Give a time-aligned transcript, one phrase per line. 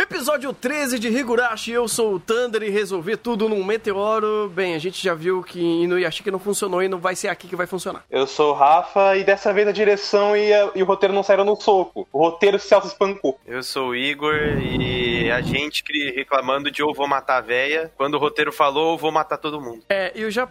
[0.00, 4.48] Episódio 13 de Higurashi, eu sou o Thunder e resolvi tudo num meteoro.
[4.48, 7.56] Bem, a gente já viu que Inuyashiki não funcionou e não vai ser aqui que
[7.56, 8.04] vai funcionar.
[8.08, 11.24] Eu sou o Rafa e dessa vez a direção e, a, e o roteiro não
[11.24, 12.06] saíram no soco.
[12.12, 13.40] O roteiro se auto-espancou.
[13.44, 15.82] Eu sou o Igor e a gente
[16.14, 17.90] reclamando de ou vou matar a véia.
[17.96, 19.82] Quando o roteiro falou, vou matar todo mundo.
[19.88, 20.48] É, eu já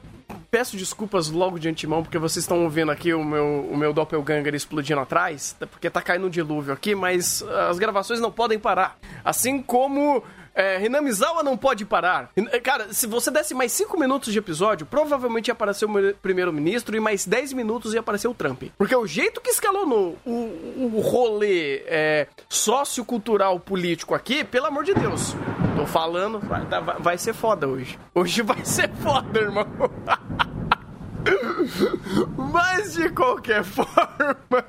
[0.57, 4.55] peço desculpas logo de antemão, porque vocês estão ouvindo aqui o meu, o meu doppelganger
[4.55, 8.97] explodindo atrás, porque tá caindo um dilúvio aqui, mas as gravações não podem parar.
[9.23, 10.23] Assim como
[10.55, 12.31] é, Hinamizawa não pode parar.
[12.63, 16.99] Cara, se você desse mais 5 minutos de episódio, provavelmente ia aparecer o primeiro-ministro e
[16.99, 18.63] mais 10 minutos ia aparecer o Trump.
[18.75, 24.95] Porque o jeito que escalonou o, o rolê é, sociocultural político aqui, pelo amor de
[24.95, 25.35] Deus.
[25.75, 26.65] Tô falando, vai,
[26.97, 27.99] vai ser foda hoje.
[28.15, 29.67] Hoje vai ser foda, irmão.
[32.51, 34.65] Mas de qualquer forma.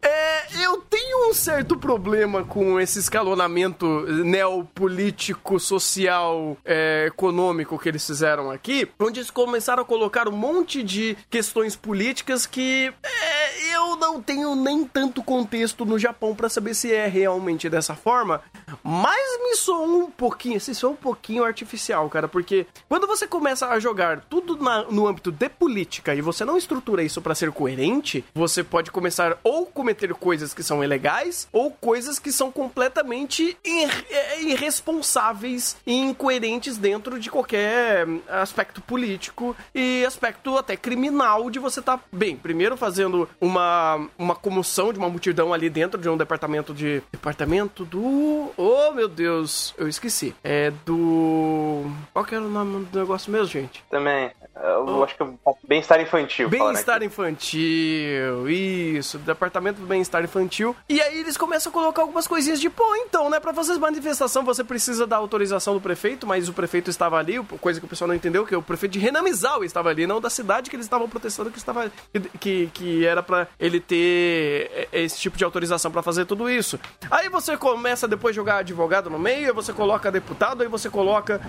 [0.00, 3.86] É, eu tenho um certo problema com esse escalonamento
[4.24, 10.82] neopolítico, social, é, econômico que eles fizeram aqui, onde eles começaram a colocar um monte
[10.82, 13.61] de questões políticas que é,
[13.96, 18.42] não tenho nem tanto contexto no Japão para saber se é realmente dessa forma,
[18.82, 23.68] mas me soou um pouquinho, se soou um pouquinho artificial, cara, porque quando você começa
[23.68, 27.52] a jogar tudo na, no âmbito de política e você não estrutura isso para ser
[27.52, 33.56] coerente, você pode começar ou cometer coisas que são ilegais ou coisas que são completamente
[33.64, 41.58] ir é, irresponsáveis e incoerentes dentro de qualquer aspecto político e aspecto até criminal de
[41.58, 43.81] você estar, tá, bem, primeiro fazendo uma,
[44.18, 47.02] uma comoção de uma multidão ali dentro de um departamento de.
[47.10, 48.52] Departamento do.
[48.56, 50.34] Oh, meu Deus, eu esqueci.
[50.42, 51.84] É do.
[52.12, 53.84] Qual que era o nome do negócio mesmo, gente?
[53.90, 54.30] Também.
[54.54, 55.04] Eu oh.
[55.04, 55.26] acho que é
[55.66, 56.48] bem-estar infantil.
[56.48, 59.18] Bem-estar infantil, isso.
[59.18, 60.76] Departamento do Bem-Estar Infantil.
[60.88, 63.40] E aí eles começam a colocar algumas coisinhas de, pô, então, né?
[63.40, 67.80] Pra fazer manifestação você precisa da autorização do prefeito, mas o prefeito estava ali, coisa
[67.80, 70.68] que o pessoal não entendeu, que o prefeito de Renamizawa estava ali, não da cidade
[70.68, 71.90] que eles estavam protestando que estava
[72.38, 76.78] que, que era para ele ter esse tipo de autorização para fazer tudo isso.
[77.10, 80.88] Aí você começa depois a jogar advogado no meio, aí você coloca deputado, aí você
[80.88, 81.40] coloca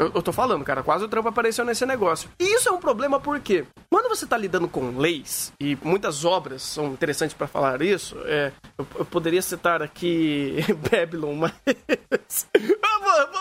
[0.00, 2.30] eu, eu tô falando, cara, quase o Trump apareceu nesse negócio.
[2.38, 6.62] E isso é um problema porque quando você tá lidando com leis, e muitas obras
[6.62, 10.56] são interessantes para falar isso, é, eu, eu, poderia citar aqui
[10.90, 11.52] Babylon, mas.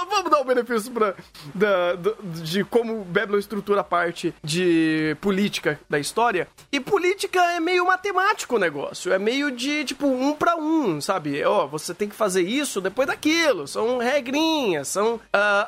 [0.10, 1.14] Vamos dar o um benefício pra,
[1.54, 1.96] da,
[2.44, 6.48] de como Babylon estrutura a parte de política da história.
[6.72, 9.12] E política é meio matemático o negócio.
[9.12, 11.44] É meio de, tipo, um para um, sabe?
[11.44, 13.68] Ó, oh, você tem que fazer isso depois daquilo.
[13.68, 15.20] São regrinhas, são uh,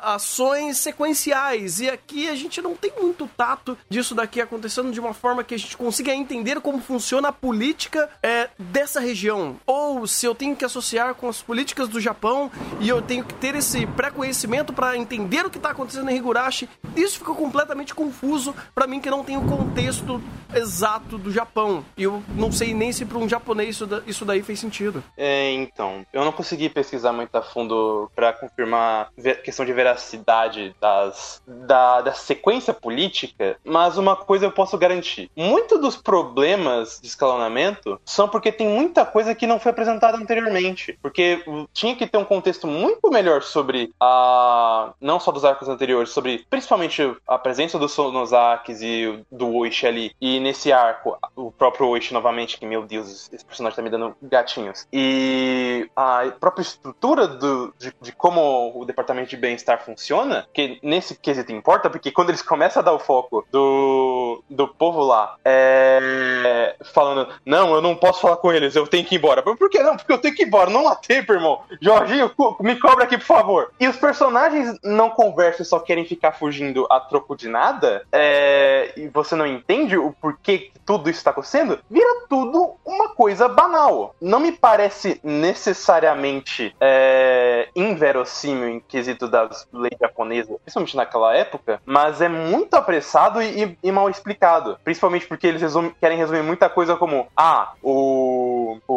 [0.02, 1.80] ações sequenciais.
[1.80, 5.54] E aqui a gente não tem muito tato disso daqui acontecendo de uma forma que
[5.54, 9.56] a gente consiga entender como funciona a política é, dessa região.
[9.66, 13.34] Ou se eu tenho que associar com as políticas do Japão e eu tenho que
[13.34, 18.54] ter esse pré-conhecimento para entender o que está acontecendo em Higurashi, isso fica completamente confuso
[18.74, 20.22] para mim que não tenho o contexto
[20.54, 21.84] exato do Japão.
[21.96, 25.02] E eu não sei nem se para um japonês isso, daí fez sentido.
[25.16, 30.74] É, então, eu não consegui pesquisar muito a fundo para confirmar a questão de veracidade
[30.80, 37.08] das, da, da sequência política, mas uma coisa eu posso garantir: muito dos problemas de
[37.08, 40.98] escalonamento são porque tem muita coisa que não foi apresentada anteriormente.
[41.02, 41.42] Porque
[41.72, 44.92] tinha que ter um contexto muito melhor sobre a.
[45.00, 50.12] não só dos arcos anteriores, sobre principalmente a presença dos Sonosakis e do Oishi ali.
[50.20, 54.16] E nesse arco, o próprio Oishi novamente, que meu Deus, esse personagem tá me dando
[54.22, 54.86] gatinhos.
[54.92, 61.14] E a própria estrutura do, de, de como o departamento de bem-estar funciona, que nesse
[61.16, 66.76] quesito importa, porque quando eles começam a dar o foco do, do povo lá, é,
[66.92, 69.42] falando, não, eu não posso falar com eles, eu tenho que ir embora.
[69.42, 69.96] Por que não?
[69.96, 71.62] Porque eu tenho que ir embora, não lá tempo, irmão.
[71.80, 72.30] Jorginho,
[72.60, 73.61] me cobra aqui, por favor.
[73.78, 78.92] E os personagens não conversam e só querem ficar fugindo a troco de nada, é,
[78.96, 83.48] e você não entende o porquê que tudo isso está acontecendo, vira tudo uma coisa
[83.48, 84.14] banal.
[84.20, 92.20] Não me parece necessariamente é, inverossímil em quesito das leis japonesas principalmente naquela época, mas
[92.20, 94.78] é muito apressado e, e mal explicado.
[94.84, 95.62] Principalmente porque eles
[96.00, 98.94] querem resumir muita coisa como: ah, o, o,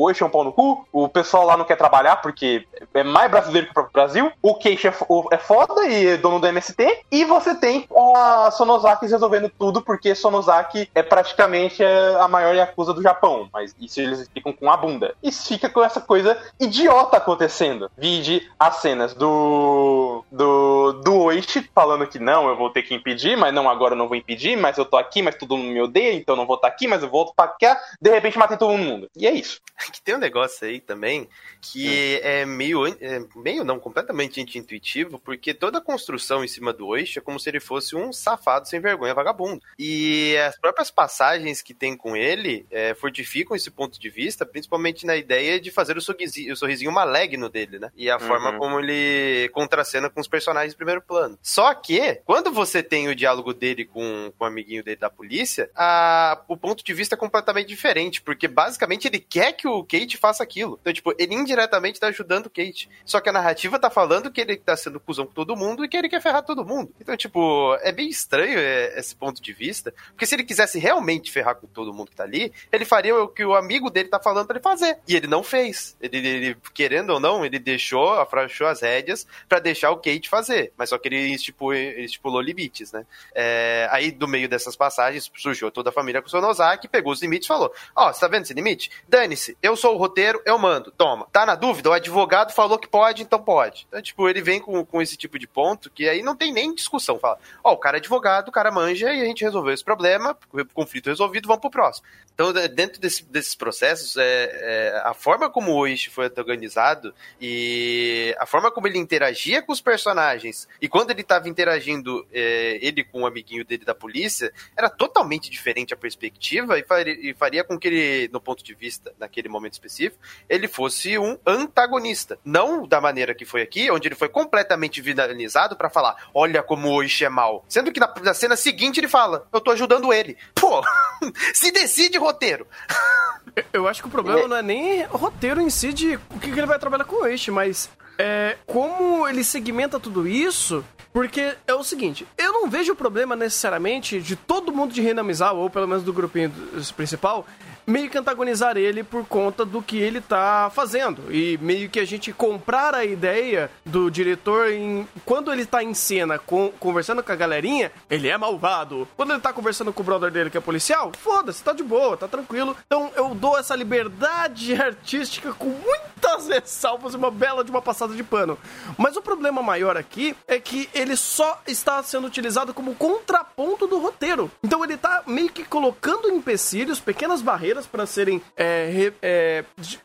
[0.00, 2.66] o o Oishi é um pau no cu, o pessoal lá não quer trabalhar porque
[2.94, 4.94] é mais brasileiro que o próprio Brasil, o Keiichi é,
[5.32, 10.14] é foda e é dono do MST, e você tem a Sonozaki resolvendo tudo porque
[10.14, 15.14] Sonozaki é praticamente a maior Yakuza do Japão, mas isso eles explicam com a bunda.
[15.22, 17.90] Isso fica com essa coisa idiota acontecendo.
[17.96, 23.36] Vide as cenas do do, do Oishi falando que não, eu vou ter que impedir,
[23.36, 25.80] mas não, agora eu não vou impedir, mas eu tô aqui, mas todo mundo me
[25.80, 28.38] odeia, então eu não vou estar tá aqui, mas eu volto pra cá, de repente
[28.38, 29.08] matei todo mundo.
[29.16, 29.60] E é isso.
[29.90, 31.28] Que tem um negócio aí também
[31.60, 36.86] que é meio, é meio não, completamente anti-intuitivo, porque toda a construção em cima do
[36.86, 39.62] Oishi é como se ele fosse um safado sem vergonha vagabundo.
[39.78, 45.04] E as próprias passagens que tem com ele é, fortificam esse ponto de vista, principalmente
[45.04, 47.90] na ideia de fazer o sorrisinho, o sorrisinho maligno dele, né?
[47.96, 48.20] E a uhum.
[48.20, 51.38] forma como ele contracena com os personagens em primeiro plano.
[51.42, 55.70] Só que, quando você tem o diálogo dele com, com o amiguinho dele da polícia,
[55.74, 60.16] a, o ponto de vista é completamente diferente, porque basicamente ele quer que o Kate
[60.16, 60.78] faça aquilo.
[60.80, 62.88] Então, tipo, ele indiretamente tá ajudando o Kate.
[63.04, 65.88] Só que a narrativa tá falando que ele tá sendo cuzão com todo mundo e
[65.88, 66.92] que ele quer ferrar todo mundo.
[67.00, 71.30] Então, tipo, é bem estranho é, esse ponto de vista, porque se ele quisesse realmente
[71.30, 74.20] ferrar com todo mundo que tá ali, ele faria o que o amigo dele tá
[74.20, 74.98] falando pra ele fazer.
[75.06, 75.96] E ele não fez.
[76.00, 80.72] Ele, ele querendo ou não, ele deixou, afrouxou as rédeas para deixar o Kate fazer.
[80.76, 83.06] Mas só que ele estipulou, ele estipulou limites, né?
[83.34, 87.22] É, aí, do meio dessas passagens, surgiu toda a família com o Sonozaki, pegou os
[87.22, 88.90] limites e falou: Ó, oh, você tá vendo esse limite?
[89.08, 91.26] Dane-se, eu sou o roteiro, eu mando, toma.
[91.32, 91.90] Tá na dúvida?
[91.90, 93.86] O advogado falou que pode, então pode.
[93.88, 96.74] Então, tipo, ele vem com, com esse tipo de ponto que aí não tem nem
[96.74, 97.18] discussão.
[97.18, 99.84] Fala: Ó, oh, o cara é advogado, o cara manja e a gente resolveu esse
[99.84, 100.36] problema,
[100.74, 102.06] conflito resolvido, vamos pro próximo.
[102.34, 108.34] Então, dentro desse, desses processos, é, é, a forma como o Oishi foi organizado e
[108.38, 113.04] a forma como ele interagia com os personagens e quando ele estava interagindo, é, ele
[113.04, 117.34] com o um amiguinho dele da polícia, era totalmente diferente a perspectiva e faria, e
[117.34, 122.38] faria com que ele, no ponto de vista, naquele momento específico, ele fosse um antagonista.
[122.44, 126.88] Não da maneira que foi aqui, onde ele foi completamente vilanizado para falar: olha como
[126.88, 127.64] o Oishi é mal.
[127.68, 130.36] Sendo que na, na cena seguinte ele fala: eu tô ajudando ele.
[130.54, 130.82] Pô,
[131.54, 132.66] se decide roteiro.
[133.72, 134.48] Eu acho que o problema é.
[134.48, 137.52] não é nem o roteiro em si de o que ele vai trabalhar com o
[137.52, 142.96] mas é, como ele segmenta tudo isso, porque é o seguinte, eu não vejo o
[142.96, 146.52] problema necessariamente de todo mundo de Renamizal, ou pelo menos do grupinho
[146.94, 147.46] principal,
[147.86, 151.32] meio que antagonizar ele por conta do que ele tá fazendo.
[151.32, 155.06] E meio que a gente comprar a ideia do diretor em.
[155.24, 159.08] Quando ele tá em cena com, conversando com a galerinha, ele é malvado.
[159.16, 162.16] Quando ele tá conversando com o brother dele que é policial, foda-se, tá de boa,
[162.16, 162.76] tá tranquilo.
[162.86, 168.22] Então eu dou essa liberdade artística com muitas ressalvas uma bela de uma passada de
[168.22, 168.58] pano.
[168.96, 173.98] Mas o problema maior aqui é que ele só está sendo utilizado como contraponto do
[173.98, 174.50] roteiro.
[174.62, 179.64] Então ele tá meio que colocando empecilhos, pequenas barreiras para serem é, é,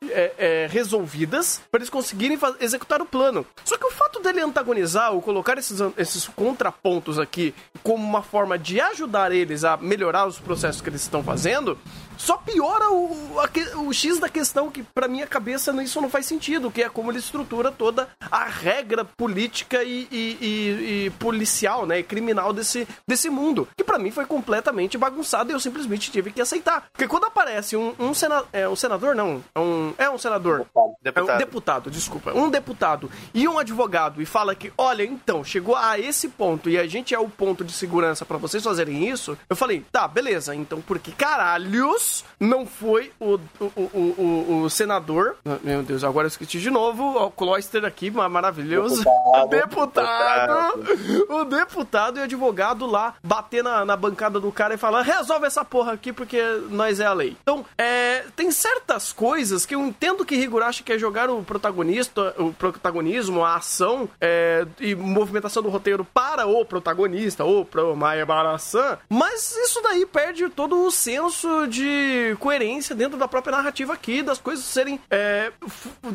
[0.10, 3.46] é, é, resolvidas para eles conseguirem executar o plano.
[3.64, 7.54] Só que o fato dele antagonizar ou colocar esses, esses contrapontos aqui
[7.84, 11.78] como uma forma de ajudar eles a melhorar os processos que eles estão fazendo
[12.18, 16.26] só piora o, a, o X da questão, que pra minha cabeça isso não faz
[16.26, 21.86] sentido, que é como ele estrutura toda a regra política e, e, e, e policial,
[21.86, 26.12] né, e criminal desse, desse mundo, que para mim foi completamente bagunçado e eu simplesmente
[26.12, 26.88] tive que aceitar.
[26.92, 30.66] Porque quando aparece um, um, sena, é, um senador, não, é um, é um senador,
[31.02, 31.30] deputado.
[31.32, 35.76] É um deputado, desculpa, um deputado e um advogado e fala que, olha, então, chegou
[35.76, 39.38] a esse ponto e a gente é o ponto de segurança para vocês fazerem isso,
[39.50, 42.05] eu falei, tá, beleza, então por que caralhos
[42.40, 45.38] não foi o, o, o, o, senador.
[45.64, 47.04] Meu Deus, agora eu esqueci de novo.
[47.04, 49.04] O Cloister aqui, maravilhoso.
[49.04, 51.34] Deputado, deputado, deputado.
[51.34, 55.46] O deputado e o advogado lá bater na, na bancada do cara e falar: resolve
[55.46, 57.38] essa porra aqui porque nós é a lei.
[57.42, 62.54] Então, é, tem certas coisas que eu entendo que Higurashi quer jogar o protagonista, o
[62.54, 68.26] protagonismo, a ação é, e movimentação do roteiro para o protagonista ou para o Maia
[68.26, 71.95] Barasan, mas isso daí perde todo o senso de
[72.40, 75.52] coerência dentro da própria narrativa aqui, das coisas serem é,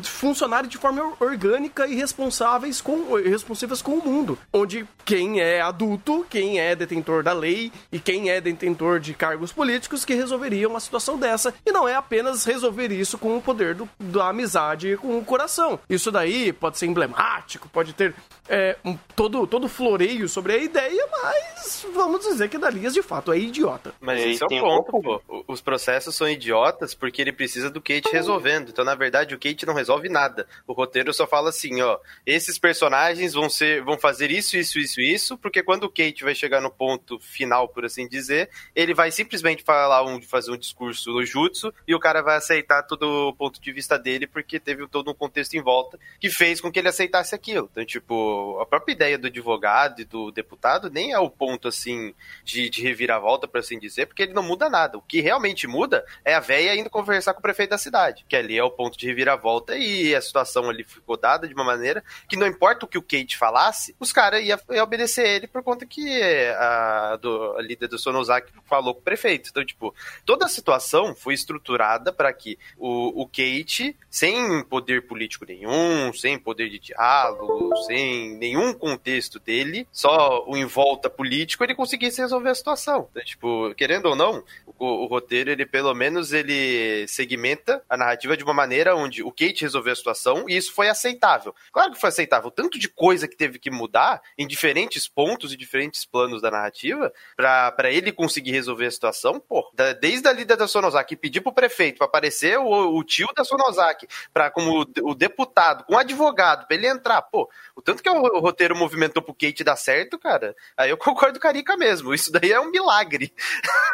[0.03, 4.37] funcionarem de forma orgânica e responsáveis com, responsivas com o mundo.
[4.53, 9.51] Onde quem é adulto, quem é detentor da lei e quem é detentor de cargos
[9.51, 11.53] políticos que resolveria uma situação dessa.
[11.65, 15.25] E não é apenas resolver isso com o poder do, da amizade e com o
[15.25, 15.79] coração.
[15.89, 18.13] Isso daí pode ser emblemático, pode ter
[18.47, 23.31] é, um, todo, todo floreio sobre a ideia, mas vamos dizer que Dalias de fato
[23.31, 23.93] é idiota.
[23.99, 25.43] Mas esse é tem o um ponto, pô.
[25.47, 28.67] Os processos são idiotas porque ele precisa do Kate resolvendo.
[28.67, 30.45] Então, na verdade, o Kate não resolve nada.
[30.67, 34.99] O roteiro só fala assim, ó, esses personagens vão ser, vão fazer isso, isso, isso,
[34.99, 39.11] isso, porque quando o Kate vai chegar no ponto final, por assim dizer, ele vai
[39.11, 43.33] simplesmente falar um, fazer um discurso no jutsu e o cara vai aceitar todo o
[43.33, 46.79] ponto de vista dele porque teve todo um contexto em volta que fez com que
[46.79, 47.69] ele aceitasse aquilo.
[47.71, 52.13] Então, tipo, a própria ideia do advogado e do deputado nem é o ponto, assim,
[52.43, 54.97] de, de reviravolta, por assim dizer, porque ele não muda nada.
[54.97, 58.35] O que realmente muda é a véia indo conversar com o prefeito da cidade, que
[58.35, 62.03] ali é o ponto de reviravolta e a situação ali ficou dada de uma maneira
[62.27, 65.63] que não importa o que o Kate falasse, os caras iam ia obedecer ele por
[65.63, 66.21] conta que
[66.57, 69.49] a, do, a líder do Sonosaki falou com o prefeito.
[69.49, 69.93] Então, tipo,
[70.25, 76.37] toda a situação foi estruturada para que o, o Kate, sem poder político nenhum, sem
[76.37, 82.49] poder de diálogo, sem nenhum contexto dele, só o em volta político, ele conseguisse resolver
[82.49, 83.07] a situação.
[83.11, 88.35] Então, tipo, querendo ou não, o, o roteiro, ele pelo menos ele segmenta a narrativa
[88.35, 91.53] de uma maneira onde o Kate resolveu a situação e isso foi aceitável.
[91.71, 92.49] Claro que foi aceitável.
[92.49, 97.11] Tanto de coisa que teve que mudar em diferentes pontos e diferentes planos da narrativa
[97.35, 101.53] para ele conseguir resolver a situação, pô, da- desde a líder da Sonosaki pedir pro
[101.53, 105.97] prefeito pra aparecer o, o tio da Sonosaki para como o, o deputado, com o
[105.99, 109.75] advogado, pra ele entrar, pô, o tanto que o, o roteiro movimentou pro Kate dar
[109.75, 112.13] certo, cara, aí eu concordo com a Carica mesmo.
[112.13, 113.33] Isso daí é um milagre.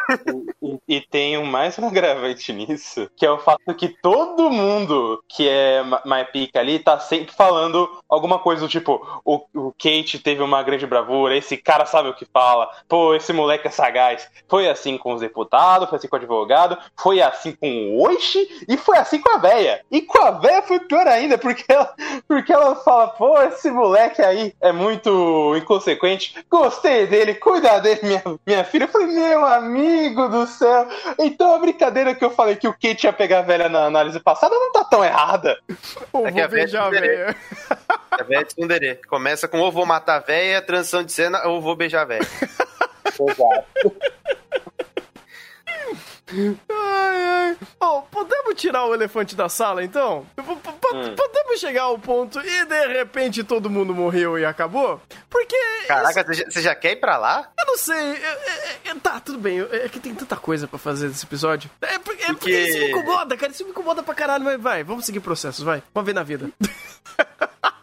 [0.62, 5.22] E, e tem um mais um agravante nisso, que é o fato que todo mundo
[5.28, 10.18] que é mais pica ali tá sempre falando alguma coisa do tipo: o, o Kate
[10.18, 14.28] teve uma grande bravura, esse cara sabe o que fala, pô, esse moleque é sagaz.
[14.48, 18.64] Foi assim com os deputados, foi assim com o advogado, foi assim com o Oishi
[18.68, 19.84] e foi assim com a véia.
[19.90, 21.94] E com a véia foi pior ainda, porque ela,
[22.26, 28.22] porque ela fala: pô, esse moleque aí é muito inconsequente, gostei dele, cuida dele, minha,
[28.46, 28.84] minha filha.
[28.84, 30.86] Eu falei: meu amigo do céu.
[31.38, 34.18] Então a brincadeira que eu falei que o Kate ia pegar a velha na análise
[34.18, 35.56] passada não tá tão errada.
[36.12, 37.36] Ou É que vou a véia beijar a tem véia.
[38.28, 39.00] É tsundere.
[39.08, 42.22] Começa com ou vou matar a véia, transição de cena, ou vou beijar a véia.
[43.06, 43.96] Exato.
[46.30, 47.56] Ai, ai.
[47.80, 50.26] Oh, podemos tirar o elefante da sala, então?
[50.36, 51.14] P- p- p- Hum.
[51.14, 55.00] Podemos chegar ao ponto e de repente todo mundo morreu e acabou?
[55.28, 55.56] Porque.
[55.86, 57.50] Caraca, você já, você já quer ir pra lá?
[57.58, 57.94] Eu não sei.
[57.96, 59.60] eu- eu- eu- tá, tudo bem.
[59.60, 61.70] É que tem tanta coisa pra fazer nesse episódio.
[61.82, 63.52] É porque, é porque isso me incomoda, cara.
[63.52, 64.44] Isso me incomoda pra caralho.
[64.44, 65.82] Mas vai, vamos seguir processos, vai.
[65.94, 66.50] Vamos ver na vida.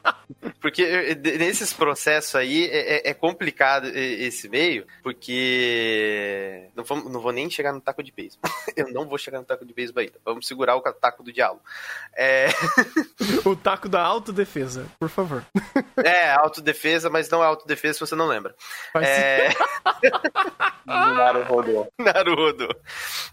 [0.65, 6.69] Porque eh, de- nesses processos aí é, é- é complicado eh, esse meio, porque.
[6.75, 8.49] Não vou, não vou nem chegar no taco de beisebol.
[8.75, 10.15] Eu não vou chegar no taco de beisebol ainda.
[10.25, 11.61] Vamos segurar o taco do diálogo.
[12.15, 12.47] É,
[13.45, 15.45] o taco da autodefesa, por favor.
[16.03, 18.55] é autodefesa, mas não é autodefesa se você não lembra.
[18.91, 19.49] Faz É.
[20.85, 21.87] Naruhodo.
[21.99, 22.67] Naruto.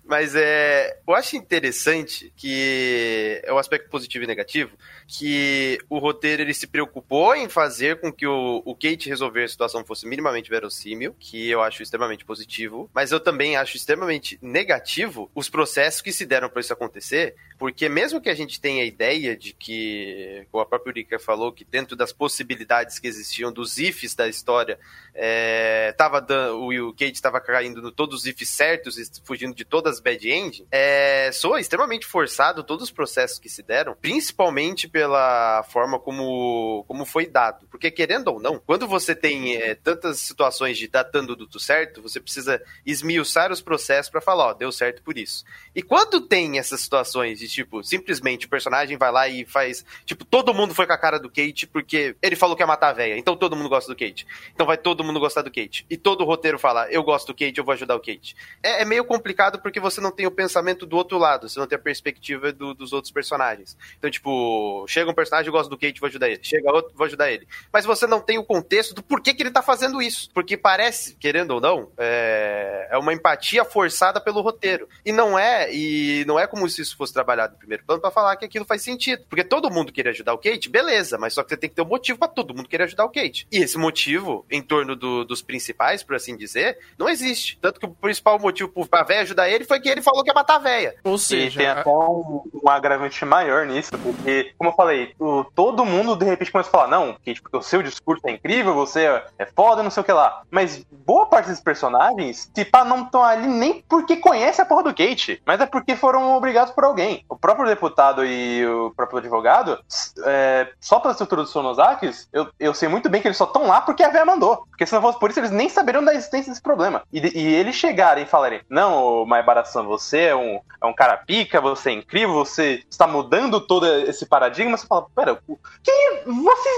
[0.04, 4.72] Mas é, eu acho interessante que é o aspecto positivo e negativo
[5.06, 9.48] que o roteiro ele se preocupou em fazer com que o, o Kate resolver a
[9.48, 15.30] situação fosse minimamente verossímil, que eu acho extremamente positivo, mas eu também acho extremamente negativo
[15.34, 18.86] os processos que se deram para isso acontecer, porque mesmo que a gente tenha a
[18.86, 23.78] ideia de que, como a própria Urika falou, que dentro das possibilidades que existiam dos
[23.78, 24.78] ifs da história,
[25.14, 29.64] é, tava dando, o, o Kate estava caindo no todos os ifs certos fugindo de
[29.64, 34.88] todas as bad end, é, soa extremamente forçado todos os processos que se deram, principalmente
[34.88, 37.66] pela forma como, como foi dado.
[37.70, 42.00] Porque, querendo ou não, quando você tem é, tantas situações de tá dando tudo certo,
[42.00, 45.44] você precisa esmiuçar os processos para falar, ó, deu certo por isso.
[45.74, 50.24] E quando tem essas situações de, tipo, simplesmente o personagem vai lá e faz, tipo,
[50.24, 52.92] todo mundo foi com a cara do Kate porque ele falou que ia matar a
[52.92, 54.26] véia, então todo mundo gosta do Kate.
[54.54, 55.84] Então vai todo mundo gostar do Kate.
[55.90, 58.34] E todo o roteiro fala, eu gosto do Kate, eu vou ajudar o Kate.
[58.62, 61.66] É, é meio complicado porque você não tem o pensamento do outro lado, você não
[61.66, 63.76] tem a perspectiva do- dos outros personagens.
[63.98, 66.40] Então, tipo, chega um personagem, eu gosto do Kate, vou ajudar ele.
[66.42, 67.46] Chega outro, vou ajudar ele.
[67.72, 70.30] Mas você não tem o contexto do porquê que ele tá fazendo isso.
[70.32, 74.88] Porque parece, querendo ou não, é, é uma empatia forçada pelo roteiro.
[75.04, 78.10] E não é, e não é como se isso fosse trabalhado no primeiro plano pra
[78.10, 79.24] falar que aquilo faz sentido.
[79.28, 81.82] Porque todo mundo queria ajudar o Kate, beleza, mas só que você tem que ter
[81.82, 83.46] um motivo pra todo mundo querer ajudar o Kate.
[83.50, 87.58] E esse motivo, em torno do- dos principais, por assim dizer, não existe.
[87.60, 90.34] Tanto que o principal motivo pra véia ajudar ele foi que ele falou que ia
[90.34, 90.94] matar a véia.
[91.04, 95.44] Ou E seja, tem até um, um agravante maior nisso, porque, como eu falei, o-
[95.54, 98.74] todo mundo de repente começa a falar, não, que tipo, o seu discurso é incrível,
[98.74, 100.42] você é foda, não sei o que lá.
[100.50, 104.94] Mas boa parte desses personagens, tipo, não estão ali nem porque conhece a porra do
[104.94, 107.24] Kate, mas é porque foram obrigados por alguém.
[107.28, 109.78] O próprio deputado e o próprio advogado,
[110.24, 113.66] é, só pela estrutura dos Sonosakis, eu, eu sei muito bem que eles só estão
[113.66, 114.64] lá porque a véia mandou.
[114.68, 117.02] Porque se não fosse por isso, eles nem saberiam da existência desse problema.
[117.12, 121.60] E, e eles chegarem e falarem, não, Maibara-san, você é um, é um cara pica,
[121.60, 125.38] você é incrível, você está mudando todo esse paradigma, você fala, pera,
[125.82, 126.22] que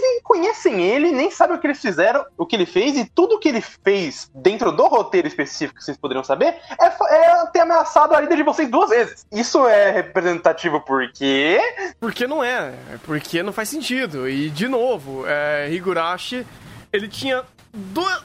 [0.01, 3.39] nem conhecem ele, nem sabem o que eles fizeram, o que ele fez, e tudo
[3.39, 8.15] que ele fez dentro do roteiro específico que vocês poderiam saber é, é ter ameaçado
[8.15, 9.27] a vida de vocês duas vezes.
[9.33, 11.59] Isso é representativo porque.
[12.01, 12.75] Porque não é,
[13.05, 14.29] porque não faz sentido.
[14.29, 16.47] E, de novo, é, Higurashi
[16.95, 17.43] ele tinha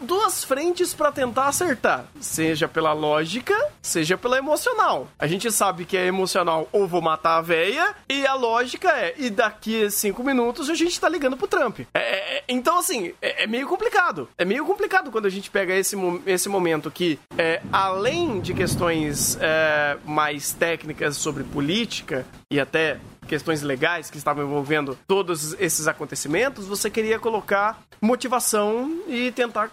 [0.01, 5.07] duas frentes para tentar acertar, seja pela lógica, seja pela emocional.
[5.17, 9.15] A gente sabe que é emocional ou vou matar a véia, e a lógica é,
[9.17, 11.79] e daqui a cinco minutos a gente tá ligando pro Trump.
[11.93, 14.29] É, é, é então, assim, é, é, meio complicado.
[14.37, 19.37] É meio complicado quando a gente pega esse, esse momento que, é, além de questões
[19.41, 22.99] é, mais técnicas sobre política e até
[23.29, 29.69] questões legais que estavam envolvendo todos esses acontecimentos, você queria colocar motivação e tentar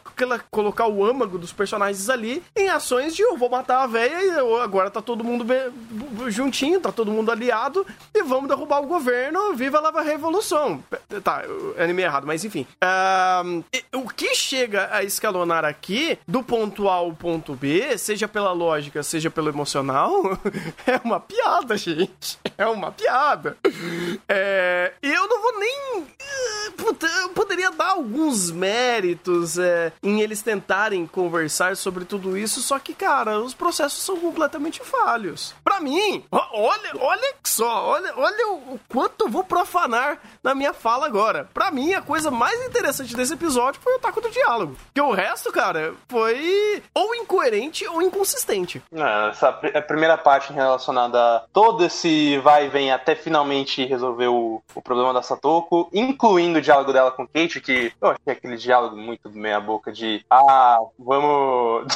[0.51, 4.31] colocar o âmago dos personagens ali em ações de eu vou matar a véia e
[4.63, 5.47] agora tá todo mundo
[6.29, 10.83] juntinho, tá todo mundo aliado e vamos derrubar o governo, viva a revolução.
[11.23, 11.43] Tá,
[11.79, 12.67] anime errado, mas enfim.
[13.95, 19.03] O que chega a escalonar aqui, do ponto A ao ponto B, seja pela lógica,
[19.03, 20.23] seja pelo emocional,
[20.87, 22.39] é uma piada, gente.
[22.59, 23.46] É uma piada.
[24.29, 26.07] É, eu não vou nem.
[26.77, 32.79] Puta, eu poderia dar alguns méritos é, em eles tentarem conversar sobre tudo isso, só
[32.79, 35.55] que, cara, os processos são completamente falhos.
[35.65, 41.07] Para mim, olha, olha só, olha, olha o, quanto eu vou profanar na minha fala
[41.07, 41.49] agora.
[41.55, 44.77] Para mim, a coisa mais interessante desse episódio foi o taco do diálogo.
[44.95, 48.83] Que o resto, cara, foi ou incoerente ou inconsistente.
[48.91, 49.53] Não, essa
[49.87, 55.13] primeira parte relacionada a todo esse vai e vem até finalmente resolver o, o problema
[55.13, 59.61] da Satoko, incluindo o diálogo dela com Kate, que eu achei aquele diálogo muito meia
[59.61, 61.87] boca de ah, vamos.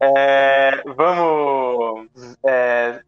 [0.00, 2.08] É, vamos
[2.46, 3.02] é,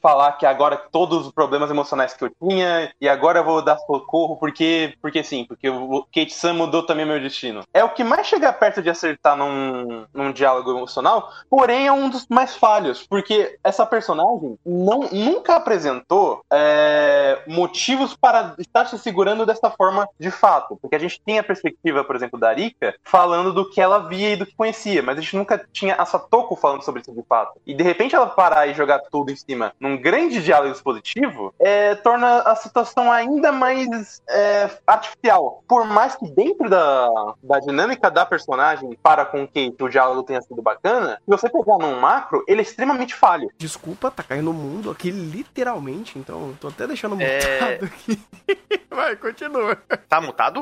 [0.00, 3.76] falar que agora todos os problemas emocionais que eu tinha e agora eu vou dar
[3.78, 7.64] socorro porque porque sim, porque o Kate Sam mudou também meu destino.
[7.74, 12.08] É o que mais chega perto de acertar num, num diálogo emocional, porém é um
[12.08, 19.44] dos mais falhos, porque essa personagem não, nunca apresentou é, motivos para estar se segurando
[19.44, 23.52] dessa forma de fato, porque a gente tem a perspectiva, por exemplo, da Arika falando
[23.52, 26.54] do que ela via e do que conhecia, mas a gente nunca tinha a Satoko
[26.54, 27.58] falando sobre isso de fato.
[27.66, 31.94] E de repente ela parar e jogar tudo em cima num grande diálogo expositivo é,
[31.94, 35.64] torna a situação ainda mais é, artificial.
[35.66, 37.08] Por mais que dentro da,
[37.42, 41.78] da dinâmica da personagem para com quem o diálogo tenha sido bacana, se você pegar
[41.78, 43.50] num macro, ele é extremamente falho.
[43.56, 47.36] Desculpa, tá caindo o mundo aqui literalmente, então tô até deixando é.
[47.36, 47.86] mutado é...
[47.86, 48.20] aqui.
[48.90, 49.76] Vai, continua.
[50.08, 50.60] Tá mutado?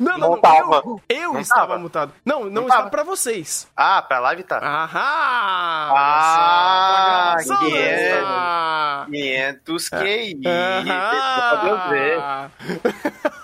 [0.00, 1.78] Não, não, não, não eu, eu não estava tava.
[1.78, 2.12] mutado.
[2.24, 3.68] Não, não, não estava pra vocês.
[3.76, 4.53] Ah, pra live tá.
[4.58, 5.94] Aham!
[5.96, 7.36] Ah,
[9.10, 10.34] 500 QI.
[10.42, 12.18] Pra Deus ver.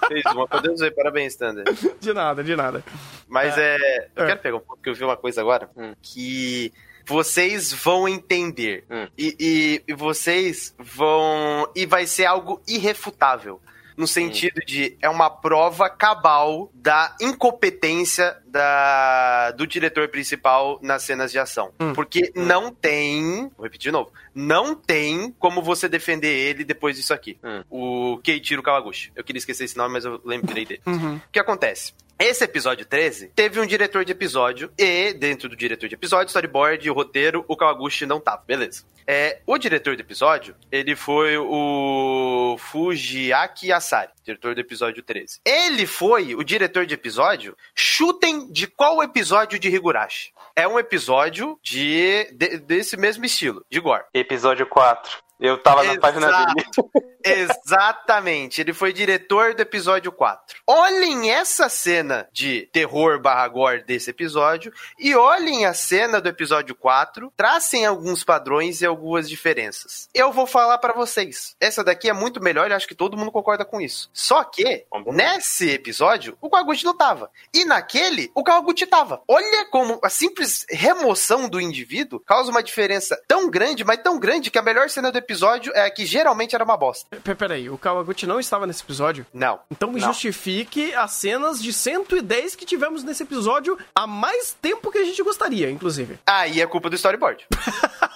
[0.08, 0.90] Fez uma pra Deus ver.
[0.92, 1.64] Parabéns, Thunder.
[2.00, 2.82] De nada, de nada.
[3.28, 3.76] Mas é.
[3.76, 4.26] é eu é.
[4.28, 5.94] quero pegar um pouco, porque eu vi uma coisa agora hum.
[6.02, 6.72] que
[7.06, 8.84] vocês vão entender.
[8.90, 9.06] Hum.
[9.16, 11.68] E, e, e, vocês vão.
[11.74, 13.60] E vai ser algo irrefutável
[14.00, 21.30] no sentido de é uma prova cabal da incompetência da, do diretor principal nas cenas
[21.30, 21.70] de ação.
[21.78, 21.92] Hum.
[21.92, 22.46] Porque hum.
[22.46, 27.38] não tem, vou repetir de novo, não tem como você defender ele depois disso aqui.
[27.44, 27.62] Hum.
[27.68, 29.12] O Keiichiro Kawaguchi.
[29.14, 30.80] Eu queria esquecer esse nome, mas eu lembrei dele.
[30.86, 31.16] Uhum.
[31.16, 31.92] O que acontece?
[32.20, 36.90] Esse episódio 13 teve um diretor de episódio e, dentro do diretor de episódio, storyboard,
[36.90, 38.84] o roteiro, o Kawaguchi não tava, beleza.
[39.06, 45.40] É, o diretor do episódio, ele foi o Fujiaki Asari, diretor do episódio 13.
[45.46, 50.30] Ele foi o diretor de episódio, chutem de qual episódio de Higurashi.
[50.54, 54.04] É um episódio de, de desse mesmo estilo, de gore.
[54.12, 55.29] Episódio 4.
[55.40, 55.94] Eu tava Exato.
[55.94, 57.10] na página dele.
[57.24, 58.60] Exatamente.
[58.60, 60.58] Ele foi diretor do episódio 4.
[60.66, 66.74] Olhem essa cena de terror barra gore desse episódio e olhem a cena do episódio
[66.74, 67.32] 4.
[67.36, 70.08] Tracem alguns padrões e algumas diferenças.
[70.14, 71.56] Eu vou falar para vocês.
[71.58, 74.10] Essa daqui é muito melhor e acho que todo mundo concorda com isso.
[74.12, 77.30] Só que, nesse episódio, o Kawaguchi não tava.
[77.52, 79.22] E naquele, o Kawaguchi tava.
[79.26, 84.50] Olha como a simples remoção do indivíduo causa uma diferença tão grande, mas tão grande
[84.50, 87.16] que a melhor cena do episódio episódio é que geralmente era uma bosta.
[87.22, 89.24] P- Peraí, o Kawaguchi não estava nesse episódio?
[89.32, 89.60] Não.
[89.70, 90.08] Então me Não.
[90.08, 95.22] justifique as cenas de 110 que tivemos nesse episódio há mais tempo que a gente
[95.22, 96.18] gostaria, inclusive.
[96.26, 97.46] Aí é culpa do storyboard.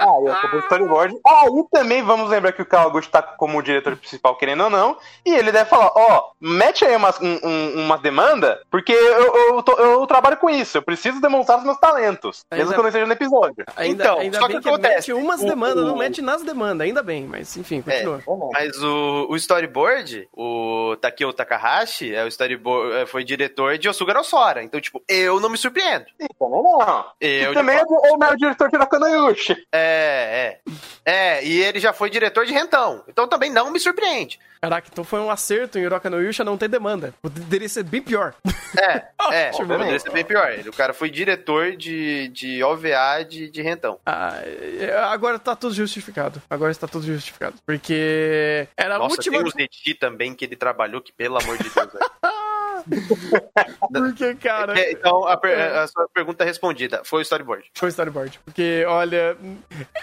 [0.00, 1.14] Ah, eu tô com storyboard.
[1.26, 5.34] Aí também vamos lembrar que o Kawaguchi tá como diretor principal, querendo ou não, e
[5.34, 9.76] ele deve falar, ó, mete aí umas, um, um- uma demanda, porque eu, eu, tô-
[9.78, 12.88] eu trabalho com isso, eu preciso demonstrar os meus talentos, mesmo Ainda- que eu não
[12.88, 13.64] esteja no episódio.
[13.76, 16.22] Ainda, Então, ainda só bem que que, acontece, mete umas o- demandas, não o- mete
[16.22, 18.22] nas demandas, ainda bem, mas enfim, continua.
[18.52, 24.14] Mas o, o storyboard, o Takeo Takahashi, é o storyboard, é, foi diretor de Osuga
[24.14, 24.62] no Sora.
[24.62, 26.06] Então, tipo, eu não me surpreendo.
[26.20, 27.04] Sim, também não.
[27.20, 29.56] Eu e também é o, é o meu diretor Hiroka Yushi.
[29.90, 30.72] É, é.
[31.04, 33.02] É, e ele já foi diretor de Rentão.
[33.08, 34.38] Então também não me surpreende.
[34.60, 37.14] Caraca, então foi um acerto em Hiroka no Yusha não ter demanda.
[37.22, 38.34] Poderia ser bem pior.
[38.78, 39.50] É, é.
[39.50, 40.52] Poderia ser bem pior.
[40.66, 43.98] O cara foi diretor de, de OVA de, de Rentão.
[44.04, 46.42] Ah, é, agora tá tudo justificado.
[46.48, 47.56] Agora está tudo justificado.
[47.64, 49.38] Porque era a Nossa, última.
[49.38, 51.88] tem os Eti também que ele trabalhou, que pelo amor de Deus.
[53.92, 54.78] Porque, cara.
[54.78, 57.02] É, então, a, per- a sua pergunta respondida.
[57.04, 57.64] Foi o storyboard.
[57.74, 58.40] Foi storyboard.
[58.44, 59.36] Porque, olha,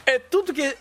[0.05, 0.75] é tudo que,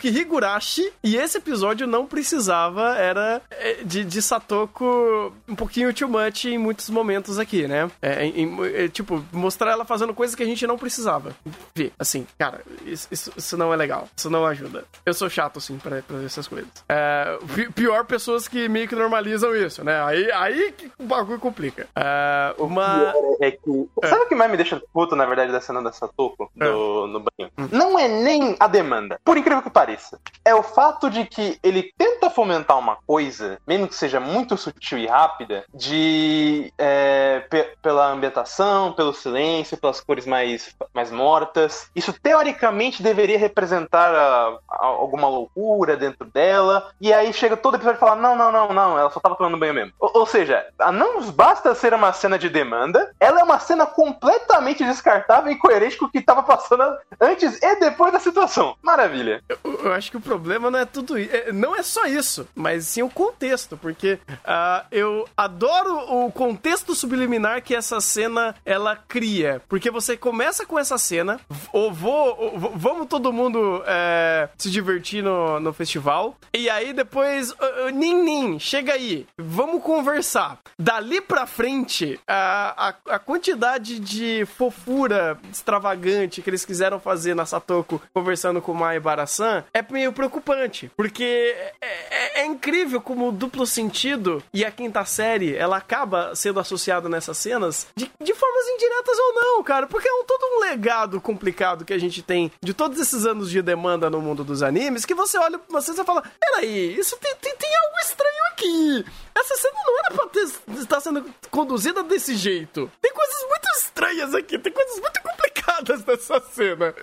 [0.00, 6.08] que Higurashi e esse episódio não precisava era é, de, de Satoko um pouquinho too
[6.08, 7.90] much em muitos momentos aqui, né?
[8.00, 11.34] É, em- é, tipo, mostrar ela fazendo coisas que a gente não precisava
[11.74, 11.92] ver.
[11.98, 14.08] Assim, cara, isso, isso- isso não é legal.
[14.16, 14.84] Isso não ajuda.
[15.04, 16.68] Eu sou chato, assim, pra, pra essas coisas.
[16.88, 20.02] É, pi- pior pessoas que meio que normalizam isso, né?
[20.04, 21.88] Aí, aí o bagulho complica.
[21.96, 23.12] É, uma...
[23.40, 23.88] É que.
[24.04, 27.20] Sabe o que mais me deixa puto, na verdade, da cena da Satoko do, no
[27.20, 27.50] banho?
[27.70, 30.18] Não é nem a demanda, por incrível que pareça.
[30.44, 34.98] É o fato de que ele tenta fomentar uma coisa, mesmo que seja muito sutil
[34.98, 36.72] e rápida, de.
[36.78, 41.90] é, pe- pela ambientação, pelo silêncio, pelas cores mais, mais mortas.
[41.94, 46.90] Isso teoricamente deveria representar a- a- alguma loucura dentro dela.
[47.00, 49.58] E aí chega todo episódio e fala: não, não, não, não, ela só tava tomando
[49.58, 49.92] banho mesmo.
[49.98, 54.84] Ou, ou seja, não basta ser uma cena de demanda, ela é uma cena completamente
[54.84, 56.82] descartável e coerente com o que tava passando
[57.20, 58.76] antes e depois da situação.
[58.82, 59.42] Maravilha.
[59.48, 61.32] Eu eu acho que o problema não é tudo isso.
[61.52, 67.62] Não é só isso, mas sim o contexto, porque ah, eu adoro o contexto subliminar
[67.62, 69.60] que essa cena ela cria.
[69.68, 71.40] Porque você começa com essa cena,
[71.72, 77.52] ou vou, ou vamos todo mundo é, se divertir no, no festival, e aí depois,
[77.52, 80.58] ah, ah, nin, nin, chega aí, vamos conversar.
[80.78, 87.46] Dali pra frente, a, a, a quantidade de fofura extravagante que eles quiseram fazer na
[87.46, 90.90] Satoko conversando com Mai Barasan é meio preocupante.
[90.96, 91.74] Porque é,
[92.10, 97.08] é- é incrível como o duplo sentido e a quinta série ela acaba sendo associada
[97.08, 99.86] nessas cenas de, de formas indiretas ou não, cara.
[99.86, 103.50] Porque é um, todo um legado complicado que a gente tem de todos esses anos
[103.50, 107.16] de demanda no mundo dos animes que você olha pra você e fala: peraí, isso
[107.18, 109.04] tem, tem, tem algo estranho aqui.
[109.34, 112.90] Essa cena não era pra ter, estar sendo conduzida desse jeito.
[113.00, 116.94] Tem coisas muito estranhas aqui, tem coisas muito complicadas nessa cena.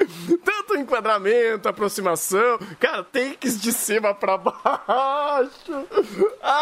[0.43, 5.87] Tanto enquadramento, aproximação, cara, takes de cima pra baixo.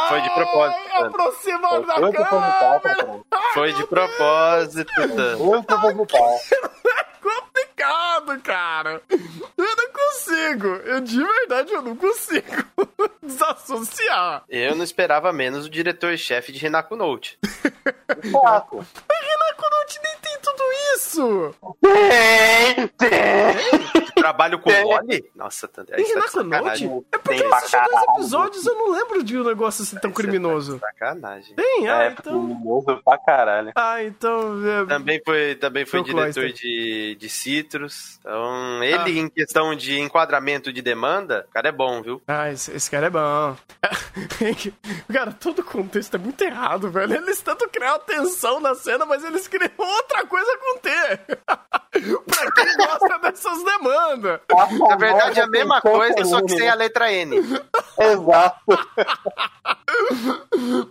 [0.09, 1.03] Foi de propósito, Ai.
[1.03, 2.79] Aproximar da câmera.
[2.81, 3.19] cara.
[3.53, 4.91] Foi de propósito.
[5.37, 6.39] Foi proposital.
[7.16, 9.01] É complicado, cara.
[9.09, 10.67] Eu não consigo.
[10.67, 12.45] Eu de verdade eu não consigo
[13.21, 14.43] desassociar.
[14.49, 17.37] Eu não esperava menos o diretor-chefe de Renaku Note.
[18.31, 18.85] Fato.
[19.11, 20.63] Renato Note nem tem tudo
[20.95, 21.55] isso.
[21.81, 23.36] Tem, tem.
[24.27, 24.83] Trabalho com É.
[24.83, 25.23] Loli?
[25.35, 25.91] Nossa, tanto.
[25.93, 27.05] Tem Isso tá de Renato Note?
[27.13, 30.11] É porque Tem eu assisti dois episódios eu não lembro de um negócio assim tão
[30.11, 30.79] é criminoso.
[30.79, 31.55] Sacanagem.
[31.55, 32.45] Tem, ah, É, então.
[32.45, 33.71] criminoso pra caralho.
[33.73, 34.67] Ah, então.
[34.67, 36.53] é, Também foi, também foi Phil diretor Cloyster.
[36.53, 38.17] de, de Citrus.
[38.19, 39.09] Então, ele, Ah.
[39.09, 42.21] em questão de enquadramento de demanda, o cara é bom, viu?
[42.27, 43.55] Ah, esse, esse cara é bom.
[45.13, 47.13] cara, todo o contexto é muito errado, velho.
[47.15, 50.89] Eles tentam criar uma tensão na cena, mas eles criam outra coisa com T.
[52.27, 54.16] pra quem gosta dessas demandas.
[54.17, 57.37] Na verdade, é a mesma coisa, só que sem a letra N.
[57.99, 58.59] Exato.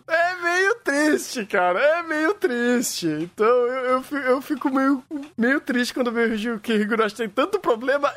[0.08, 1.80] É meio triste, cara.
[1.80, 3.06] É meio triste.
[3.06, 5.02] Então eu, eu, fi- eu fico meio,
[5.36, 8.12] meio triste quando vejo que Higurashi tem tanto problema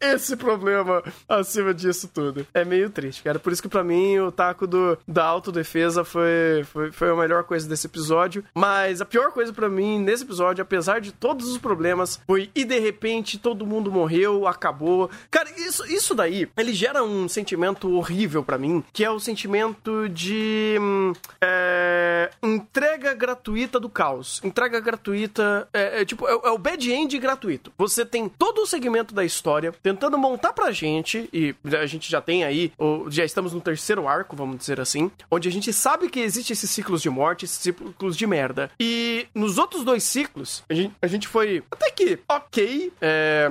[0.00, 2.46] e esse problema acima disso tudo.
[2.52, 3.38] É meio triste, cara.
[3.38, 7.44] Por isso que pra mim o taco do, da autodefesa foi, foi, foi a melhor
[7.44, 8.44] coisa desse episódio.
[8.54, 12.64] Mas a pior coisa pra mim nesse episódio, apesar de todos os problemas, foi e
[12.64, 15.10] de repente todo mundo morreu, acabou.
[15.30, 20.08] Cara, isso, isso daí, ele gera um sentimento horrível pra mim, que é o sentimento
[20.08, 20.76] de.
[20.80, 24.40] hum, é, entrega gratuita do caos.
[24.42, 25.68] Entrega gratuita.
[25.72, 27.72] É, é tipo, é, é, o bad end gratuito.
[27.78, 32.20] Você tem todo o segmento da história tentando montar pra gente, e a gente já
[32.20, 32.72] tem aí,
[33.08, 36.70] já estamos no terceiro arco, vamos dizer assim, onde a gente sabe que existe esses
[36.70, 38.70] ciclos de morte, esses ciclos de merda.
[38.80, 43.50] E nos outros dois ciclos, a gente, a gente foi até que ok é,